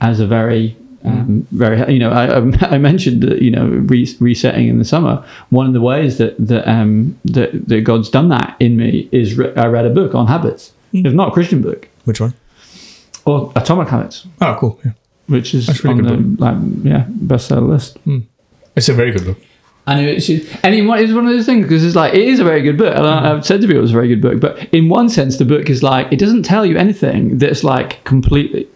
as 0.00 0.20
a 0.20 0.26
very 0.26 0.76
um, 1.04 1.26
mm. 1.26 1.46
very 1.50 1.92
you 1.92 1.98
know 1.98 2.10
I, 2.10 2.28
um, 2.28 2.54
I 2.60 2.78
mentioned 2.78 3.22
that 3.22 3.42
you 3.42 3.50
know 3.50 3.66
re- 3.66 4.16
resetting 4.20 4.68
in 4.68 4.78
the 4.78 4.84
summer 4.84 5.24
one 5.50 5.66
of 5.66 5.72
the 5.72 5.80
ways 5.80 6.18
that 6.18 6.34
that 6.38 6.66
um 6.68 7.18
that, 7.26 7.68
that 7.68 7.82
God's 7.82 8.08
done 8.08 8.28
that 8.30 8.56
in 8.60 8.76
me 8.76 9.08
is 9.12 9.36
re- 9.36 9.54
I 9.56 9.66
read 9.66 9.86
a 9.86 9.90
book 9.90 10.14
on 10.14 10.26
habits 10.26 10.72
mm. 10.92 11.04
it's 11.04 11.14
not 11.14 11.28
a 11.28 11.32
Christian 11.32 11.62
book 11.62 11.88
Which 12.04 12.20
one? 12.20 12.34
or 13.26 13.52
Atomic 13.56 13.88
Habits 13.88 14.26
Oh, 14.40 14.56
cool. 14.58 14.80
Yeah. 14.84 14.92
which 15.28 15.54
is 15.54 15.66
That's 15.66 15.84
really 15.84 16.00
on 16.00 16.36
the 16.36 16.42
like 16.42 16.56
yeah 16.84 17.04
bestseller 17.06 17.68
list 17.68 18.02
mm. 18.06 18.22
It's 18.76 18.88
a 18.88 18.94
very 18.94 19.12
good 19.12 19.24
book. 19.24 19.38
and 19.86 20.00
it's 20.06 20.28
and 20.28 20.88
one, 20.88 20.98
it's 20.98 21.12
one 21.12 21.26
of 21.26 21.32
those 21.32 21.46
things 21.46 21.64
because 21.64 21.84
it's 21.84 21.94
like 21.94 22.14
it 22.14 22.26
is 22.26 22.40
a 22.40 22.44
very 22.44 22.62
good 22.62 22.76
book. 22.78 22.92
And 22.96 23.06
I, 23.06 23.32
I've 23.32 23.46
said 23.46 23.60
to 23.60 23.66
people 23.68 23.82
it's 23.82 23.92
a 23.92 23.94
very 23.94 24.08
good 24.08 24.20
book, 24.22 24.40
but 24.40 24.58
in 24.74 24.88
one 24.88 25.08
sense, 25.08 25.36
the 25.36 25.44
book 25.44 25.70
is 25.70 25.82
like 25.82 26.10
it 26.10 26.18
doesn't 26.18 26.42
tell 26.42 26.64
you 26.66 26.76
anything 26.76 27.38
that's 27.38 27.62
like 27.62 28.02
completely, 28.04 28.66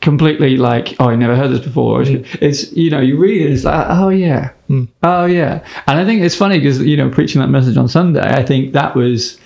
completely 0.00 0.56
like 0.56 0.94
oh 1.00 1.08
I 1.08 1.16
never 1.16 1.36
heard 1.36 1.50
this 1.50 1.60
before. 1.60 2.02
It's, 2.02 2.36
it's 2.40 2.72
you 2.72 2.90
know 2.90 3.00
you 3.00 3.16
read 3.16 3.42
it, 3.42 3.52
it's 3.52 3.64
like 3.64 3.86
oh 3.88 4.08
yeah, 4.08 4.52
mm. 4.68 4.88
oh 5.02 5.26
yeah. 5.26 5.64
And 5.86 5.98
I 5.98 6.04
think 6.04 6.22
it's 6.22 6.36
funny 6.36 6.58
because 6.58 6.80
you 6.80 6.96
know 6.96 7.10
preaching 7.10 7.40
that 7.40 7.48
message 7.48 7.76
on 7.76 7.88
Sunday, 7.88 8.20
I 8.20 8.44
think 8.44 8.72
that 8.72 8.94
was. 8.94 9.38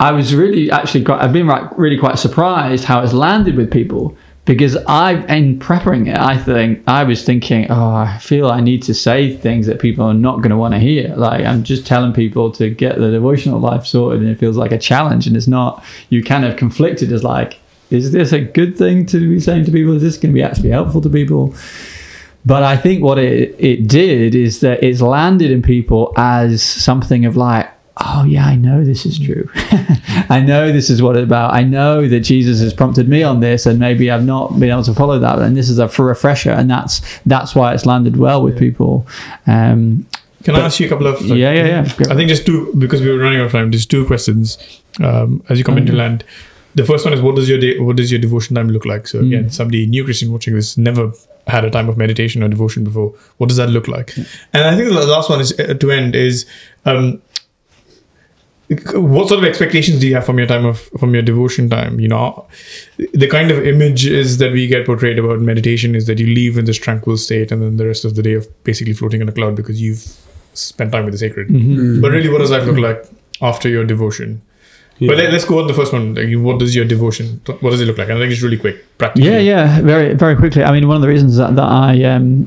I 0.00 0.10
was 0.10 0.34
really 0.34 0.68
actually 0.68 1.04
quite, 1.04 1.20
I've 1.20 1.32
been 1.32 1.46
like 1.46 1.78
really 1.78 1.96
quite 1.96 2.18
surprised 2.18 2.82
how 2.82 3.04
it's 3.04 3.12
landed 3.12 3.54
with 3.54 3.70
people 3.70 4.16
because 4.44 4.76
I, 4.88 5.24
in 5.26 5.60
preparing 5.60 6.08
it, 6.08 6.18
I 6.18 6.36
think 6.36 6.82
I 6.88 7.04
was 7.04 7.24
thinking, 7.24 7.70
oh, 7.70 7.94
I 7.94 8.18
feel 8.18 8.50
I 8.50 8.60
need 8.60 8.82
to 8.84 8.94
say 8.94 9.36
things 9.36 9.66
that 9.66 9.78
people 9.78 10.04
are 10.04 10.14
not 10.14 10.38
going 10.38 10.50
to 10.50 10.56
want 10.56 10.74
to 10.74 10.80
hear. 10.80 11.14
Like 11.14 11.44
I'm 11.44 11.62
just 11.62 11.86
telling 11.86 12.12
people 12.12 12.50
to 12.52 12.68
get 12.68 12.98
their 12.98 13.12
devotional 13.12 13.60
life 13.60 13.86
sorted, 13.86 14.20
and 14.20 14.30
it 14.30 14.38
feels 14.38 14.56
like 14.56 14.72
a 14.72 14.78
challenge, 14.78 15.26
and 15.28 15.36
it's 15.36 15.46
not. 15.46 15.84
You 16.08 16.24
kind 16.24 16.44
of 16.44 16.56
conflicted 16.56 17.12
as 17.12 17.22
like, 17.22 17.60
is 17.92 18.12
this 18.12 18.32
a 18.32 18.40
good 18.40 18.76
thing 18.76 19.06
to 19.06 19.28
be 19.28 19.40
saying 19.40 19.64
to 19.66 19.72
people? 19.72 19.94
Is 19.94 20.02
this 20.02 20.16
going 20.16 20.32
to 20.32 20.34
be 20.34 20.42
actually 20.42 20.70
helpful 20.70 21.00
to 21.02 21.10
people? 21.10 21.54
But 22.44 22.62
I 22.62 22.76
think 22.76 23.02
what 23.02 23.18
it, 23.18 23.54
it 23.58 23.86
did 23.86 24.34
is 24.34 24.60
that 24.60 24.82
it's 24.82 25.00
landed 25.00 25.50
in 25.50 25.62
people 25.62 26.12
as 26.16 26.62
something 26.62 27.24
of 27.24 27.36
like, 27.36 27.70
oh 27.98 28.24
yeah, 28.24 28.46
I 28.46 28.56
know 28.56 28.84
this 28.84 29.06
is 29.06 29.18
true. 29.18 29.48
I 30.28 30.42
know 30.44 30.72
this 30.72 30.90
is 30.90 31.02
what 31.02 31.16
it's 31.16 31.24
about. 31.24 31.54
I 31.54 31.62
know 31.62 32.08
that 32.08 32.20
Jesus 32.20 32.60
has 32.60 32.74
prompted 32.74 33.08
me 33.08 33.22
on 33.22 33.40
this, 33.40 33.66
and 33.66 33.78
maybe 33.78 34.10
I've 34.10 34.24
not 34.24 34.58
been 34.58 34.70
able 34.70 34.82
to 34.84 34.94
follow 34.94 35.18
that. 35.20 35.38
And 35.38 35.56
this 35.56 35.68
is 35.68 35.78
a 35.78 35.88
for 35.88 36.06
refresher, 36.06 36.50
and 36.50 36.70
that's 36.70 37.00
that's 37.26 37.54
why 37.54 37.74
it's 37.74 37.86
landed 37.86 38.16
well 38.16 38.42
with 38.42 38.58
people. 38.58 39.06
Um, 39.46 40.06
Can 40.42 40.56
I 40.56 40.60
ask 40.60 40.80
you 40.80 40.86
a 40.86 40.88
couple 40.88 41.06
of? 41.06 41.20
like, 41.20 41.38
yeah, 41.38 41.52
yeah, 41.52 41.66
yeah. 41.66 42.06
I 42.10 42.16
think 42.16 42.28
just 42.28 42.44
two 42.44 42.74
because 42.76 43.02
we 43.02 43.10
were 43.10 43.18
running 43.18 43.38
out 43.38 43.46
of 43.46 43.52
time. 43.52 43.70
Just 43.70 43.90
two 43.90 44.04
questions 44.06 44.58
um, 45.00 45.44
as 45.48 45.58
you 45.58 45.64
come 45.64 45.78
into 45.78 45.92
land. 45.92 46.24
The 46.74 46.84
first 46.84 47.04
one 47.04 47.12
is 47.12 47.20
what 47.20 47.36
does 47.36 47.48
your 47.48 47.58
day, 47.58 47.78
what 47.78 47.96
does 47.96 48.10
your 48.10 48.20
devotion 48.20 48.56
time 48.56 48.68
look 48.70 48.86
like? 48.86 49.06
So 49.06 49.18
Mm. 49.20 49.26
again, 49.26 49.50
somebody 49.50 49.86
new 49.86 50.04
Christian 50.04 50.32
watching 50.32 50.54
this 50.54 50.78
never 50.78 51.12
had 51.46 51.64
a 51.64 51.70
time 51.70 51.88
of 51.88 51.96
meditation 51.98 52.42
or 52.42 52.48
devotion 52.48 52.84
before. 52.84 53.14
What 53.38 53.48
does 53.48 53.56
that 53.56 53.68
look 53.68 53.88
like? 53.88 54.14
And 54.52 54.64
I 54.64 54.76
think 54.76 54.88
the 54.88 55.06
last 55.06 55.28
one 55.28 55.40
is 55.40 55.52
uh, 55.58 55.74
to 55.74 55.90
end 55.90 56.14
is 56.14 56.46
um, 56.84 57.20
what 58.94 59.28
sort 59.28 59.38
of 59.38 59.44
expectations 59.44 60.00
do 60.00 60.08
you 60.08 60.14
have 60.14 60.24
from 60.24 60.38
your 60.38 60.46
time 60.46 60.64
of 60.64 60.80
from 60.98 61.12
your 61.14 61.22
devotion 61.22 61.68
time? 61.68 62.00
You 62.00 62.08
know, 62.08 62.46
the 63.12 63.28
kind 63.28 63.50
of 63.50 63.66
images 63.66 64.38
that 64.38 64.52
we 64.52 64.66
get 64.66 64.86
portrayed 64.86 65.18
about 65.18 65.40
meditation 65.40 65.94
is 65.94 66.06
that 66.06 66.18
you 66.18 66.26
leave 66.26 66.56
in 66.56 66.64
this 66.64 66.78
tranquil 66.78 67.16
state 67.16 67.52
and 67.52 67.62
then 67.62 67.76
the 67.76 67.86
rest 67.86 68.04
of 68.04 68.14
the 68.14 68.22
day 68.22 68.32
of 68.32 68.48
basically 68.64 68.94
floating 68.94 69.20
in 69.20 69.28
a 69.28 69.32
cloud 69.32 69.56
because 69.56 69.82
you've 69.82 70.16
spent 70.54 70.92
time 70.92 71.04
with 71.04 71.12
the 71.12 71.18
sacred. 71.18 71.48
Mm-hmm. 71.48 72.00
But 72.00 72.12
really, 72.12 72.28
what 72.28 72.38
does 72.38 72.50
life 72.50 72.64
look 72.64 72.78
like 72.78 73.04
after 73.42 73.68
your 73.68 73.84
devotion? 73.84 74.40
But 75.08 75.16
let, 75.16 75.34
us 75.34 75.44
go 75.44 75.58
on 75.58 75.66
the 75.66 75.74
first 75.74 75.92
one. 75.92 76.14
Like, 76.14 76.32
what 76.34 76.58
does 76.58 76.74
your 76.74 76.84
devotion? 76.84 77.40
What 77.46 77.70
does 77.70 77.80
it 77.80 77.86
look 77.86 77.98
like? 77.98 78.08
And 78.08 78.18
I 78.18 78.20
think 78.20 78.32
it's 78.32 78.42
really 78.42 78.58
quick, 78.58 78.98
practically. 78.98 79.30
Yeah, 79.30 79.38
yeah, 79.38 79.80
very, 79.80 80.14
very 80.14 80.36
quickly. 80.36 80.62
I 80.62 80.72
mean, 80.72 80.86
one 80.86 80.96
of 80.96 81.02
the 81.02 81.08
reasons 81.08 81.36
that, 81.36 81.56
that 81.56 81.64
I 81.64 82.02
um, 82.04 82.46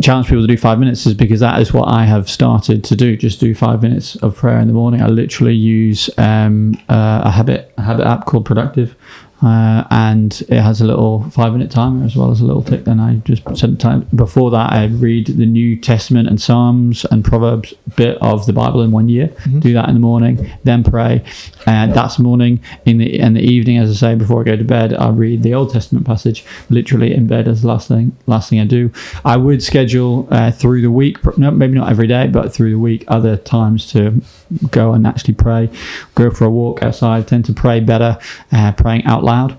challenge 0.00 0.26
people 0.26 0.42
to 0.42 0.46
do 0.46 0.56
five 0.56 0.78
minutes 0.78 1.06
is 1.06 1.14
because 1.14 1.40
that 1.40 1.60
is 1.60 1.72
what 1.72 1.88
I 1.88 2.04
have 2.04 2.28
started 2.28 2.84
to 2.84 2.96
do. 2.96 3.16
Just 3.16 3.40
do 3.40 3.54
five 3.54 3.82
minutes 3.82 4.16
of 4.16 4.36
prayer 4.36 4.58
in 4.58 4.68
the 4.68 4.74
morning. 4.74 5.02
I 5.02 5.08
literally 5.08 5.54
use 5.54 6.10
um, 6.18 6.74
uh, 6.88 7.22
a 7.24 7.30
habit, 7.30 7.72
a 7.78 7.82
habit 7.82 8.06
app 8.06 8.26
called 8.26 8.44
Productive, 8.44 8.94
uh, 9.42 9.84
and 9.90 10.42
it 10.48 10.60
has 10.60 10.80
a 10.80 10.84
little 10.84 11.28
five 11.30 11.52
minute 11.52 11.70
timer 11.70 12.04
as 12.04 12.16
well 12.16 12.30
as 12.30 12.40
a 12.40 12.44
little 12.44 12.62
tick. 12.62 12.84
Then 12.84 13.00
I 13.00 13.16
just 13.16 13.42
set 13.56 13.70
the 13.70 13.76
time. 13.76 14.08
Before 14.14 14.50
that, 14.50 14.72
I 14.72 14.86
read 14.86 15.26
the 15.26 15.46
New 15.46 15.76
Testament 15.76 16.28
and 16.28 16.40
Psalms 16.40 17.04
and 17.10 17.24
Proverbs 17.24 17.74
bit 17.96 18.18
of 18.22 18.46
the 18.46 18.52
Bible 18.52 18.82
in 18.82 18.90
one 18.90 19.08
year. 19.08 19.32
Do 19.58 19.72
that 19.74 19.88
in 19.88 19.94
the 19.94 20.00
morning, 20.00 20.50
then 20.64 20.82
pray, 20.84 21.24
and 21.66 21.92
that's 21.92 22.18
morning. 22.18 22.60
In 22.84 22.98
the 22.98 23.18
in 23.18 23.34
the 23.34 23.42
evening, 23.42 23.78
as 23.78 23.90
I 23.90 23.94
say, 23.94 24.14
before 24.14 24.40
I 24.40 24.44
go 24.44 24.56
to 24.56 24.64
bed, 24.64 24.94
I 24.94 25.10
read 25.10 25.42
the 25.42 25.54
Old 25.54 25.72
Testament 25.72 26.06
passage 26.06 26.44
literally 26.70 27.14
in 27.14 27.26
bed 27.26 27.48
as 27.48 27.62
the 27.62 27.68
last 27.68 27.88
thing 27.88 28.16
last 28.26 28.50
thing 28.50 28.60
I 28.60 28.64
do. 28.64 28.90
I 29.24 29.36
would 29.36 29.62
schedule 29.62 30.28
uh, 30.30 30.50
through 30.50 30.82
the 30.82 30.90
week, 30.90 31.18
no, 31.36 31.50
maybe 31.50 31.74
not 31.74 31.90
every 31.90 32.06
day, 32.06 32.26
but 32.26 32.52
through 32.52 32.70
the 32.70 32.78
week, 32.78 33.04
other 33.08 33.36
times 33.36 33.90
to 33.92 34.22
go 34.70 34.92
and 34.92 35.06
actually 35.06 35.34
pray. 35.34 35.68
Go 36.14 36.30
for 36.30 36.44
a 36.44 36.50
walk 36.50 36.82
outside. 36.82 37.18
I 37.18 37.22
tend 37.22 37.44
to 37.46 37.52
pray 37.52 37.80
better, 37.80 38.18
uh, 38.52 38.72
praying 38.72 39.04
out 39.04 39.24
loud, 39.26 39.58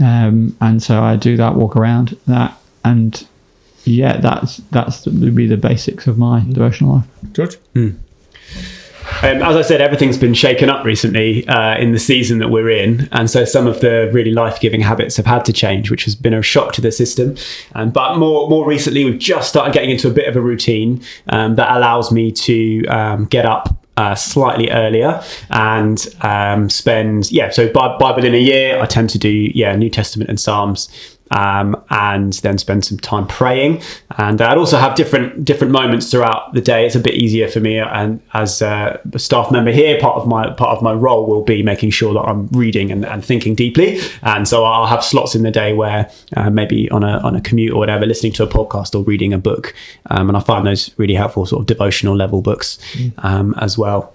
um, 0.00 0.56
and 0.60 0.82
so 0.82 1.02
I 1.02 1.16
do 1.16 1.36
that. 1.36 1.54
Walk 1.54 1.76
around 1.76 2.16
that, 2.26 2.56
and 2.84 3.26
yeah, 3.84 4.16
that's 4.18 4.58
that's 4.70 5.04
would 5.04 5.34
be 5.34 5.46
the 5.46 5.56
basics 5.56 6.06
of 6.06 6.16
my 6.16 6.44
devotional 6.48 6.94
life. 6.94 7.06
George. 7.32 7.58
Um, 9.22 9.42
as 9.42 9.56
I 9.56 9.62
said, 9.62 9.80
everything's 9.80 10.18
been 10.18 10.34
shaken 10.34 10.68
up 10.68 10.84
recently 10.84 11.46
uh, 11.48 11.76
in 11.78 11.92
the 11.92 11.98
season 11.98 12.38
that 12.38 12.48
we're 12.48 12.70
in, 12.70 13.08
and 13.10 13.28
so 13.28 13.44
some 13.44 13.66
of 13.66 13.80
the 13.80 14.10
really 14.12 14.30
life-giving 14.32 14.82
habits 14.82 15.16
have 15.16 15.26
had 15.26 15.44
to 15.46 15.52
change, 15.52 15.90
which 15.90 16.04
has 16.04 16.14
been 16.14 16.34
a 16.34 16.42
shock 16.42 16.72
to 16.74 16.80
the 16.80 16.92
system. 16.92 17.34
Um, 17.74 17.90
but 17.90 18.18
more 18.18 18.48
more 18.48 18.66
recently, 18.66 19.04
we've 19.04 19.18
just 19.18 19.48
started 19.48 19.72
getting 19.72 19.90
into 19.90 20.08
a 20.08 20.12
bit 20.12 20.28
of 20.28 20.36
a 20.36 20.40
routine 20.40 21.02
um, 21.30 21.56
that 21.56 21.74
allows 21.76 22.12
me 22.12 22.30
to 22.32 22.84
um, 22.86 23.24
get 23.24 23.44
up. 23.46 23.74
Uh, 23.98 24.14
slightly 24.14 24.70
earlier 24.70 25.20
and 25.50 26.06
um, 26.20 26.70
spend 26.70 27.32
yeah 27.32 27.50
so 27.50 27.68
Bi- 27.72 27.98
bible 27.98 28.24
in 28.24 28.32
a 28.32 28.38
year 28.38 28.80
i 28.80 28.86
tend 28.86 29.10
to 29.10 29.18
do 29.18 29.28
yeah 29.28 29.74
new 29.74 29.90
testament 29.90 30.30
and 30.30 30.38
psalms 30.38 30.88
um, 31.30 31.82
and 31.90 32.34
then 32.34 32.58
spend 32.58 32.84
some 32.84 32.98
time 32.98 33.26
praying. 33.26 33.82
And 34.16 34.40
I'd 34.40 34.58
also 34.58 34.78
have 34.78 34.94
different 34.94 35.44
different 35.44 35.72
moments 35.72 36.10
throughout 36.10 36.54
the 36.54 36.60
day. 36.60 36.86
It's 36.86 36.96
a 36.96 37.00
bit 37.00 37.14
easier 37.14 37.48
for 37.48 37.60
me, 37.60 37.78
and 37.78 38.20
as 38.34 38.62
a 38.62 39.00
staff 39.16 39.50
member 39.50 39.70
here, 39.70 39.98
part 40.00 40.16
of 40.16 40.26
my 40.26 40.50
part 40.50 40.76
of 40.76 40.82
my 40.82 40.92
role 40.92 41.26
will 41.26 41.42
be 41.42 41.62
making 41.62 41.90
sure 41.90 42.12
that 42.14 42.20
I'm 42.20 42.48
reading 42.48 42.90
and, 42.90 43.04
and 43.04 43.24
thinking 43.24 43.54
deeply. 43.54 44.00
And 44.22 44.46
so 44.48 44.64
I'll 44.64 44.86
have 44.86 45.04
slots 45.04 45.34
in 45.34 45.42
the 45.42 45.50
day 45.50 45.72
where 45.72 46.10
uh, 46.36 46.50
maybe 46.50 46.90
on 46.90 47.04
a 47.04 47.18
on 47.18 47.36
a 47.36 47.40
commute 47.40 47.72
or 47.72 47.78
whatever, 47.78 48.06
listening 48.06 48.32
to 48.34 48.42
a 48.42 48.48
podcast 48.48 48.94
or 48.94 49.02
reading 49.02 49.32
a 49.32 49.38
book. 49.38 49.74
Um, 50.06 50.28
and 50.28 50.36
I 50.36 50.40
find 50.40 50.66
those 50.66 50.90
really 50.98 51.14
helpful, 51.14 51.46
sort 51.46 51.60
of 51.60 51.66
devotional 51.66 52.16
level 52.16 52.42
books 52.42 52.78
um, 53.18 53.54
as 53.58 53.78
well. 53.78 54.12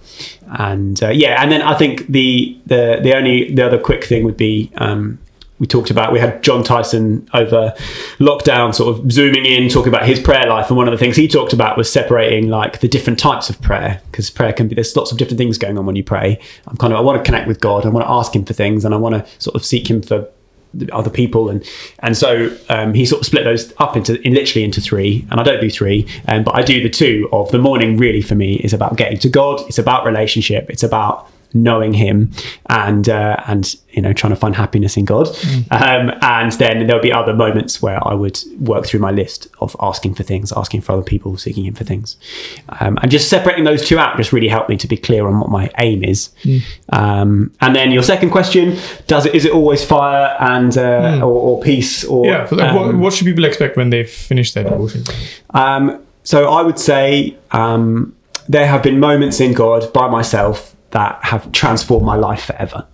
And 0.58 1.02
uh, 1.02 1.10
yeah, 1.10 1.42
and 1.42 1.50
then 1.50 1.62
I 1.62 1.74
think 1.74 2.06
the 2.08 2.56
the 2.66 3.00
the 3.02 3.16
only 3.16 3.52
the 3.52 3.64
other 3.66 3.78
quick 3.78 4.04
thing 4.04 4.24
would 4.24 4.36
be. 4.36 4.70
Um, 4.76 5.18
we 5.58 5.66
talked 5.66 5.90
about 5.90 6.12
we 6.12 6.18
had 6.18 6.42
Jon 6.42 6.64
Tyson 6.64 7.28
over 7.32 7.72
lockdown 8.18 8.74
sort 8.74 8.96
of 8.96 9.12
zooming 9.12 9.46
in 9.46 9.68
talking 9.68 9.88
about 9.88 10.06
his 10.06 10.18
prayer 10.18 10.46
life. 10.48 10.68
And 10.68 10.76
one 10.76 10.88
of 10.88 10.92
the 10.92 10.98
things 10.98 11.16
he 11.16 11.28
talked 11.28 11.52
about 11.52 11.76
was 11.76 11.90
separating 11.90 12.48
like 12.48 12.80
the 12.80 12.88
different 12.88 13.18
types 13.18 13.48
of 13.48 13.60
prayer 13.62 14.00
because 14.10 14.30
prayer 14.30 14.52
can 14.52 14.66
be 14.66 14.74
there's 14.74 14.96
lots 14.96 15.12
of 15.12 15.18
different 15.18 15.38
things 15.38 15.56
going 15.56 15.78
on 15.78 15.86
when 15.86 15.94
you 15.94 16.02
pray. 16.02 16.40
I'm 16.66 16.76
kind 16.76 16.92
of 16.92 16.98
I 16.98 17.02
want 17.02 17.18
to 17.18 17.24
connect 17.24 17.46
with 17.46 17.60
God. 17.60 17.86
I 17.86 17.88
want 17.88 18.04
to 18.04 18.10
ask 18.10 18.34
him 18.34 18.44
for 18.44 18.52
things 18.52 18.84
and 18.84 18.92
I 18.92 18.96
want 18.96 19.14
to 19.14 19.26
sort 19.40 19.54
of 19.54 19.64
seek 19.64 19.88
him 19.88 20.02
for 20.02 20.28
other 20.90 21.10
people. 21.10 21.48
And 21.48 21.64
and 22.00 22.16
so 22.16 22.56
um, 22.68 22.92
he 22.92 23.06
sort 23.06 23.20
of 23.20 23.26
split 23.26 23.44
those 23.44 23.72
up 23.78 23.96
into 23.96 24.20
in 24.22 24.34
literally 24.34 24.64
into 24.64 24.80
three. 24.80 25.24
And 25.30 25.38
I 25.38 25.44
don't 25.44 25.60
do 25.60 25.70
three 25.70 26.08
um, 26.26 26.42
but 26.42 26.56
I 26.56 26.62
do 26.62 26.82
the 26.82 26.90
two 26.90 27.28
of 27.30 27.52
the 27.52 27.58
morning 27.58 27.96
really 27.96 28.22
for 28.22 28.34
me 28.34 28.56
is 28.56 28.72
about 28.72 28.96
getting 28.96 29.18
to 29.18 29.28
God. 29.28 29.60
It's 29.68 29.78
about 29.78 30.04
relationship. 30.04 30.68
It's 30.68 30.82
about 30.82 31.30
knowing 31.54 31.92
him 31.94 32.30
and 32.68 33.08
uh, 33.08 33.36
and 33.46 33.76
you 33.90 34.02
know 34.02 34.12
trying 34.12 34.32
to 34.32 34.36
find 34.36 34.56
happiness 34.56 34.96
in 34.96 35.04
God. 35.04 35.28
Um, 35.70 36.12
and 36.20 36.52
then 36.52 36.86
there'll 36.86 37.02
be 37.02 37.12
other 37.12 37.32
moments 37.32 37.80
where 37.80 38.04
I 38.06 38.12
would 38.14 38.38
work 38.58 38.86
through 38.86 39.00
my 39.00 39.10
list 39.12 39.46
of 39.60 39.76
asking 39.80 40.14
for 40.14 40.22
things 40.24 40.52
asking 40.56 40.80
for 40.82 40.92
other 40.92 41.02
people 41.02 41.36
seeking 41.36 41.64
him 41.64 41.74
for 41.74 41.84
things. 41.84 42.16
Um, 42.80 42.98
and 43.02 43.10
just 43.10 43.28
separating 43.28 43.64
those 43.64 43.86
two 43.86 43.98
out 43.98 44.16
just 44.16 44.32
really 44.32 44.48
helped 44.48 44.68
me 44.68 44.76
to 44.78 44.88
be 44.88 44.96
clear 44.96 45.26
on 45.26 45.38
what 45.40 45.50
my 45.50 45.70
aim 45.78 46.02
is. 46.04 46.30
Um, 46.90 47.52
and 47.60 47.74
then 47.74 47.90
your 47.92 48.02
second 48.02 48.30
question 48.30 48.78
does 49.06 49.26
it 49.26 49.34
is 49.34 49.44
it 49.44 49.52
always 49.52 49.84
fire 49.84 50.36
and 50.40 50.76
uh, 50.76 51.20
or, 51.20 51.24
or 51.56 51.60
peace 51.60 52.04
or 52.04 52.26
Yeah. 52.58 52.74
What, 52.74 52.88
um, 52.90 53.00
what 53.00 53.12
should 53.12 53.26
people 53.26 53.44
expect 53.44 53.76
when 53.76 53.90
they 53.90 54.04
finish 54.04 54.52
their 54.52 54.64
devotion? 54.64 55.04
um, 55.50 56.00
so 56.24 56.48
I 56.48 56.62
would 56.62 56.78
say 56.78 57.36
um, 57.50 58.14
there 58.48 58.66
have 58.66 58.82
been 58.82 58.98
moments 58.98 59.40
in 59.40 59.52
God 59.52 59.92
by 59.92 60.08
myself 60.08 60.73
that 60.94 61.22
have 61.22 61.52
transformed 61.52 62.06
my 62.06 62.16
life 62.16 62.44
forever. 62.46 62.86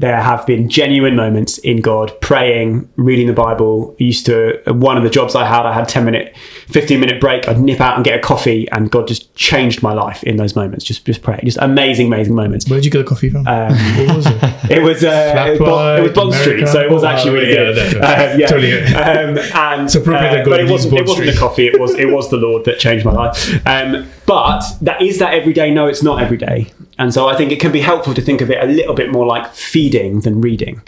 There 0.00 0.20
have 0.20 0.44
been 0.44 0.68
genuine 0.68 1.14
moments 1.14 1.58
in 1.58 1.80
God, 1.80 2.12
praying, 2.20 2.88
reading 2.96 3.28
the 3.28 3.32
Bible. 3.32 3.94
Used 4.00 4.26
to 4.26 4.60
one 4.66 4.96
of 4.96 5.04
the 5.04 5.08
jobs 5.08 5.36
I 5.36 5.46
had, 5.46 5.66
I 5.66 5.72
had 5.72 5.86
ten 5.86 6.04
minute, 6.04 6.36
fifteen 6.66 6.98
minute 6.98 7.20
break. 7.20 7.46
I'd 7.46 7.60
nip 7.60 7.80
out 7.80 7.94
and 7.94 8.04
get 8.04 8.18
a 8.18 8.20
coffee, 8.20 8.68
and 8.72 8.90
God 8.90 9.06
just 9.06 9.32
changed 9.36 9.84
my 9.84 9.92
life 9.92 10.24
in 10.24 10.34
those 10.36 10.56
moments. 10.56 10.84
Just, 10.84 11.06
just 11.06 11.22
pray, 11.22 11.38
just 11.44 11.58
amazing, 11.60 12.08
amazing 12.08 12.34
moments. 12.34 12.68
Where 12.68 12.78
did 12.80 12.86
you 12.86 12.90
get 12.90 12.98
the 12.98 13.04
coffee 13.04 13.30
from? 13.30 13.46
Um, 13.46 13.68
what 13.70 14.16
was 14.16 14.26
it? 14.26 14.36
it 14.78 14.82
was 14.82 15.04
uh, 15.04 15.44
it 15.46 15.50
was 15.50 15.58
Bond, 15.60 15.98
it 16.00 16.02
was 16.02 16.12
Bond 16.12 16.34
Street, 16.34 16.66
so 16.66 16.80
it 16.80 16.90
was 16.90 17.04
Oh, 17.04 17.06
actually 17.06 17.34
really 17.34 17.50
yeah, 17.54 17.64
good. 17.72 17.74
definitely. 17.76 18.00
Um, 18.32 18.40
yeah. 18.40 18.46
Totally. 18.48 18.82
Um, 18.96 19.38
and 19.54 19.82
It's 19.84 19.94
appropriate 19.94 20.30
that 20.32 20.40
uh, 20.48 20.50
but 20.50 20.58
it 20.60 20.68
wasn't 20.68 20.94
it 20.94 21.06
wasn't 21.06 21.30
the 21.32 21.38
coffee. 21.38 21.68
It 21.68 21.78
was 21.78 21.94
it 21.94 22.10
was 22.10 22.28
the 22.30 22.36
Lord 22.36 22.64
that 22.64 22.80
changed 22.80 23.04
my 23.04 23.12
life. 23.12 23.64
Um, 23.64 24.10
but 24.26 24.64
that 24.80 25.00
is 25.02 25.20
that 25.20 25.34
every 25.34 25.52
day. 25.52 25.70
No, 25.72 25.86
it's 25.86 26.02
not 26.02 26.20
every 26.20 26.36
day. 26.38 26.72
And 26.98 27.12
so 27.12 27.28
I 27.28 27.36
think 27.36 27.50
it 27.50 27.60
can 27.60 27.72
be 27.72 27.80
helpful 27.80 28.14
to 28.14 28.22
think 28.22 28.40
of 28.40 28.50
it 28.50 28.62
a 28.62 28.66
little 28.66 28.94
bit 28.94 29.10
more 29.10 29.26
like 29.26 29.52
feeding 29.52 30.20
than 30.20 30.40
reading. 30.40 30.80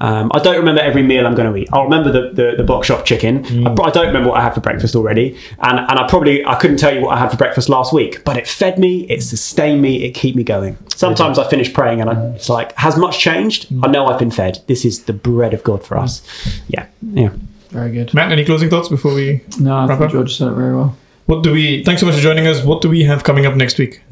Um, 0.00 0.30
I 0.34 0.40
don't 0.40 0.56
remember 0.56 0.80
every 0.80 1.02
meal 1.02 1.26
I'm 1.26 1.34
going 1.36 1.52
to 1.52 1.56
eat. 1.58 1.68
I'll 1.72 1.84
remember 1.84 2.10
the, 2.10 2.30
the, 2.32 2.56
the 2.56 2.64
box 2.64 2.88
shop 2.88 3.04
chicken. 3.04 3.44
I, 3.66 3.70
I 3.70 3.90
don't 3.90 4.06
remember 4.08 4.30
what 4.30 4.38
I 4.40 4.42
had 4.42 4.54
for 4.54 4.60
breakfast 4.60 4.96
already. 4.96 5.38
And, 5.60 5.78
and 5.78 5.98
I 5.98 6.06
probably, 6.08 6.44
I 6.44 6.56
couldn't 6.56 6.78
tell 6.78 6.92
you 6.94 7.02
what 7.02 7.16
I 7.16 7.20
had 7.20 7.30
for 7.30 7.36
breakfast 7.36 7.68
last 7.68 7.92
week, 7.92 8.24
but 8.24 8.36
it 8.36 8.48
fed 8.48 8.78
me, 8.78 9.02
it 9.08 9.22
sustained 9.22 9.80
me, 9.82 10.02
it 10.04 10.12
kept 10.12 10.34
me 10.34 10.42
going. 10.42 10.76
Sometimes 10.94 11.38
I 11.38 11.48
finish 11.48 11.72
praying 11.72 12.00
and 12.00 12.10
I, 12.10 12.20
it's 12.34 12.48
like, 12.48 12.72
has 12.76 12.96
much 12.96 13.20
changed? 13.20 13.68
I 13.84 13.88
know 13.88 14.06
I've 14.06 14.18
been 14.18 14.30
fed. 14.32 14.62
This 14.66 14.84
is 14.84 15.04
the 15.04 15.12
bread 15.12 15.54
of 15.54 15.62
God 15.62 15.84
for 15.84 15.96
us. 15.96 16.22
Yeah. 16.68 16.86
Yeah. 17.12 17.30
Very 17.68 17.92
good. 17.92 18.12
Matt, 18.12 18.32
any 18.32 18.44
closing 18.44 18.68
thoughts 18.68 18.88
before 18.88 19.14
we 19.14 19.40
No, 19.58 19.74
I 19.76 19.86
Wrap 19.86 19.98
think 19.98 20.08
up? 20.08 20.12
George 20.12 20.36
said 20.36 20.48
it 20.48 20.54
very 20.54 20.74
well. 20.74 20.96
What 21.26 21.42
do 21.42 21.52
we? 21.52 21.84
Thanks 21.84 22.00
so 22.00 22.06
much 22.06 22.16
for 22.16 22.20
joining 22.20 22.46
us. 22.46 22.64
What 22.64 22.82
do 22.82 22.88
we 22.88 23.04
have 23.04 23.22
coming 23.24 23.46
up 23.46 23.54
next 23.56 23.78
week? 23.78 24.02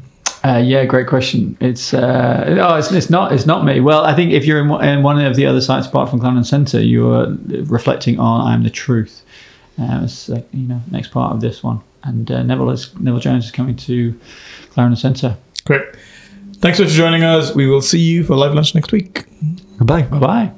Uh, 0.43 0.57
yeah, 0.57 0.83
great 0.85 1.05
question. 1.07 1.55
It's 1.59 1.93
uh, 1.93 2.57
oh, 2.61 2.75
it's, 2.75 2.91
it's 2.91 3.09
not 3.11 3.31
it's 3.31 3.45
not 3.45 3.63
me. 3.63 3.79
Well, 3.79 4.03
I 4.05 4.15
think 4.15 4.31
if 4.33 4.43
you're 4.45 4.59
in, 4.59 4.69
one- 4.69 4.83
in 4.83 5.03
one 5.03 5.23
of 5.23 5.35
the 5.35 5.45
other 5.45 5.61
sites 5.61 5.85
apart 5.85 6.09
from 6.09 6.19
Clarendon 6.19 6.43
Centre, 6.43 6.81
you 6.81 7.11
are 7.11 7.35
reflecting 7.65 8.19
on 8.19 8.41
"I 8.41 8.53
am 8.55 8.63
the 8.63 8.69
truth." 8.71 9.23
Uh, 9.79 10.01
it's 10.03 10.29
uh, 10.29 10.41
you 10.51 10.67
know 10.67 10.81
next 10.89 11.09
part 11.11 11.31
of 11.33 11.41
this 11.41 11.61
one, 11.63 11.79
and 12.03 12.31
uh, 12.31 12.41
Neville 12.41 12.71
is 12.71 12.91
Neville 12.99 13.19
Jones 13.19 13.45
is 13.45 13.51
coming 13.51 13.75
to 13.77 14.19
Clarendon 14.71 14.97
Centre. 14.97 15.37
Great. 15.65 15.83
Thanks 16.55 16.77
so 16.79 16.83
much 16.85 16.91
for 16.91 16.97
joining 16.97 17.23
us. 17.23 17.53
We 17.53 17.67
will 17.67 17.81
see 17.81 17.99
you 17.99 18.23
for 18.23 18.35
live 18.35 18.53
lunch 18.55 18.73
next 18.73 18.91
week. 18.91 19.25
Goodbye. 19.77 20.03
Bye 20.03 20.19
bye. 20.19 20.51